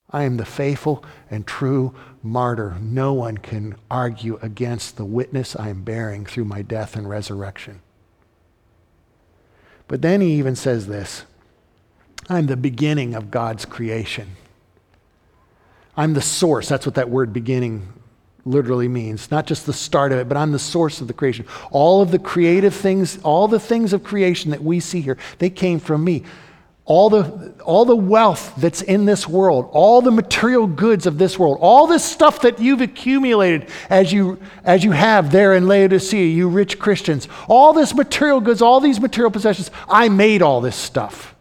[0.09, 2.77] I am the faithful and true martyr.
[2.81, 7.81] No one can argue against the witness I am bearing through my death and resurrection.
[9.88, 11.25] But then he even says this
[12.27, 14.31] I'm the beginning of God's creation.
[15.95, 16.67] I'm the source.
[16.67, 17.88] That's what that word beginning
[18.45, 19.29] literally means.
[19.29, 21.45] Not just the start of it, but I'm the source of the creation.
[21.69, 25.51] All of the creative things, all the things of creation that we see here, they
[25.51, 26.23] came from me
[26.88, 31.38] all the, all the wealth that's in this world, all the material goods of this
[31.38, 36.25] world, all this stuff that you've accumulated as you, as you have there in Laodicea,
[36.25, 40.77] you rich Christians, all this material goods, all these material possessions, I made all this
[40.77, 41.35] stuff.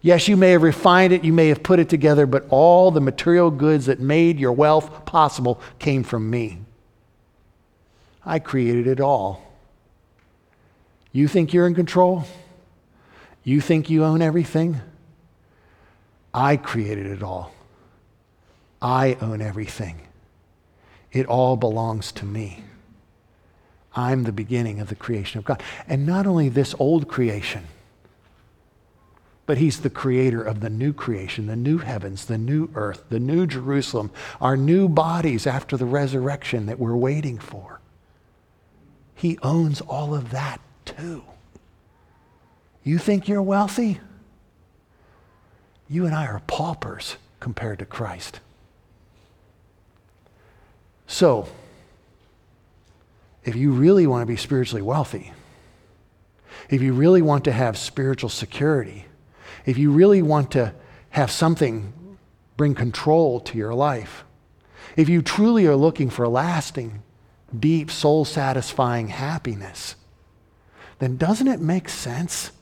[0.00, 3.02] Yes, you may have refined it, you may have put it together, but all the
[3.02, 6.60] material goods that made your wealth possible came from me.
[8.24, 9.42] I created it all.
[11.12, 12.24] You think you're in control?
[13.46, 14.80] You think you own everything?
[16.34, 17.54] I created it all.
[18.82, 20.00] I own everything.
[21.12, 22.64] It all belongs to me.
[23.94, 25.62] I'm the beginning of the creation of God.
[25.86, 27.68] And not only this old creation,
[29.46, 33.20] but He's the creator of the new creation, the new heavens, the new earth, the
[33.20, 37.80] new Jerusalem, our new bodies after the resurrection that we're waiting for.
[39.14, 41.22] He owns all of that too.
[42.86, 43.98] You think you're wealthy?
[45.88, 48.38] You and I are paupers compared to Christ.
[51.08, 51.48] So,
[53.42, 55.32] if you really want to be spiritually wealthy,
[56.70, 59.06] if you really want to have spiritual security,
[59.64, 60.72] if you really want to
[61.10, 61.92] have something
[62.56, 64.22] bring control to your life,
[64.96, 67.02] if you truly are looking for lasting,
[67.58, 69.96] deep, soul satisfying happiness,
[71.00, 72.52] then doesn't it make sense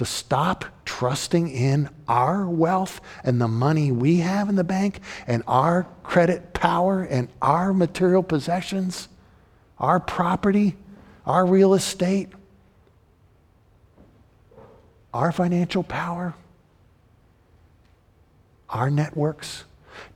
[0.00, 5.42] to stop trusting in our wealth and the money we have in the bank and
[5.46, 9.08] our credit power and our material possessions,
[9.76, 10.74] our property,
[11.26, 12.30] our real estate,
[15.12, 16.32] our financial power,
[18.70, 19.64] our networks?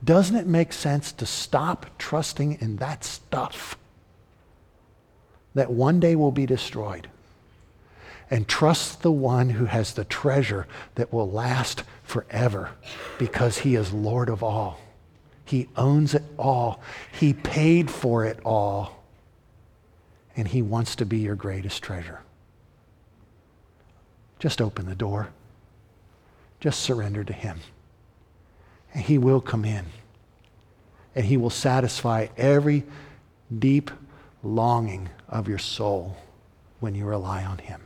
[0.03, 3.77] Doesn't it make sense to stop trusting in that stuff
[5.53, 7.07] that one day will be destroyed
[8.29, 12.71] and trust the one who has the treasure that will last forever
[13.17, 14.79] because he is Lord of all?
[15.43, 19.03] He owns it all, he paid for it all,
[20.35, 22.21] and he wants to be your greatest treasure.
[24.39, 25.29] Just open the door.
[26.59, 27.59] Just surrender to him.
[28.93, 29.85] And He will come in.
[31.15, 32.83] And He will satisfy every
[33.57, 33.91] deep
[34.43, 36.17] longing of your soul
[36.79, 37.81] when you rely on Him.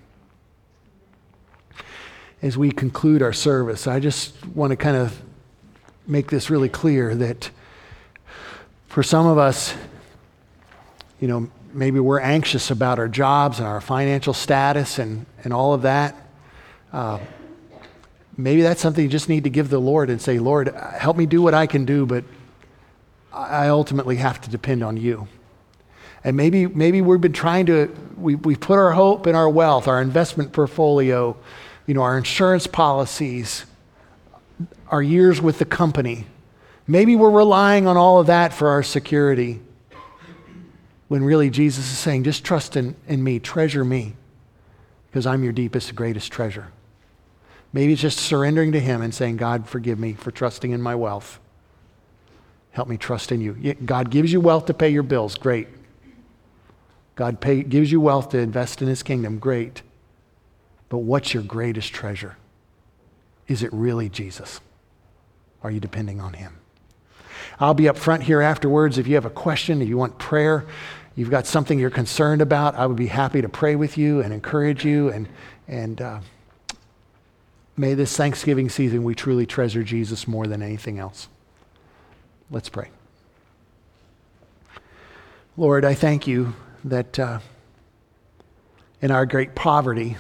[2.42, 5.22] As we conclude our service, I just want to kind of
[6.08, 7.50] make this really clear that
[8.88, 9.76] for some of us,
[11.20, 15.74] you know, maybe we're anxious about our jobs and our financial status and, and all
[15.74, 16.16] of that.
[16.94, 17.20] Uh,
[18.38, 21.26] maybe that's something you just need to give the Lord and say, Lord, help me
[21.26, 22.24] do what I can do, but
[23.34, 25.28] I ultimately have to depend on you.
[26.24, 29.90] And maybe, maybe we've been trying to, we, we've put our hope in our wealth,
[29.90, 31.36] our investment portfolio,
[31.90, 33.66] you know, our insurance policies,
[34.90, 36.28] our years with the company.
[36.86, 39.60] Maybe we're relying on all of that for our security.
[41.08, 44.14] When really Jesus is saying, just trust in, in me, treasure me,
[45.08, 46.68] because I'm your deepest, greatest treasure.
[47.74, 50.94] Maybe it's just surrendering to Him and saying, God, forgive me for trusting in my
[50.94, 51.40] wealth.
[52.70, 53.74] Help me trust in you.
[53.84, 55.40] God gives you wealth to pay your bills.
[55.40, 55.68] Great.
[57.16, 59.40] God pay, gives you wealth to invest in His kingdom.
[59.40, 59.82] Great.
[60.90, 62.38] But what's your greatest treasure?
[63.48, 64.60] Is it really Jesus?
[65.64, 66.58] Are you depending on Him?
[67.60, 68.98] I'll be up front here afterwards.
[68.98, 70.66] If you have a question, if you want prayer,
[71.16, 74.34] you've got something you're concerned about, I would be happy to pray with you and
[74.34, 75.28] encourage you and,
[75.68, 76.20] and uh,
[77.80, 81.30] May this Thanksgiving season we truly treasure Jesus more than anything else.
[82.52, 82.90] Let's pray.
[85.56, 87.40] Lord, I thank you that uh,
[89.02, 90.18] in our great poverty,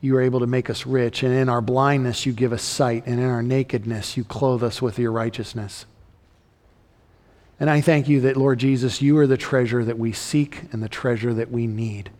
[0.00, 3.04] you are able to make us rich, and in our blindness, you give us sight,
[3.06, 5.84] and in our nakedness, you clothe us with your righteousness.
[7.58, 10.82] And I thank you that, Lord Jesus, you are the treasure that we seek and
[10.82, 12.10] the treasure that we need.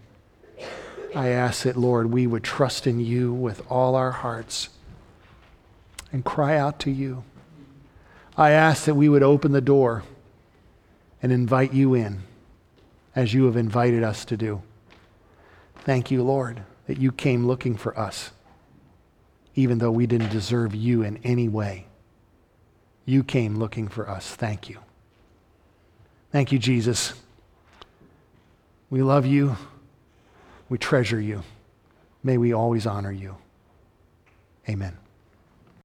[1.15, 4.69] I ask that, Lord, we would trust in you with all our hearts
[6.13, 7.25] and cry out to you.
[8.37, 10.05] I ask that we would open the door
[11.23, 12.23] and invite you in
[13.17, 14.63] as you have invited us to do.
[15.77, 18.33] Thank you, Lord, that you came looking for us,
[19.55, 21.87] even though we didn't deserve you in any way.
[23.05, 24.35] You came looking for us.
[24.35, 24.81] Thank you.
[26.33, 27.13] Thank you, Jesus.
[28.91, 29.57] We love you.
[30.69, 31.45] We treasure you.
[32.25, 33.37] May we always honor you.
[34.69, 35.00] Amen.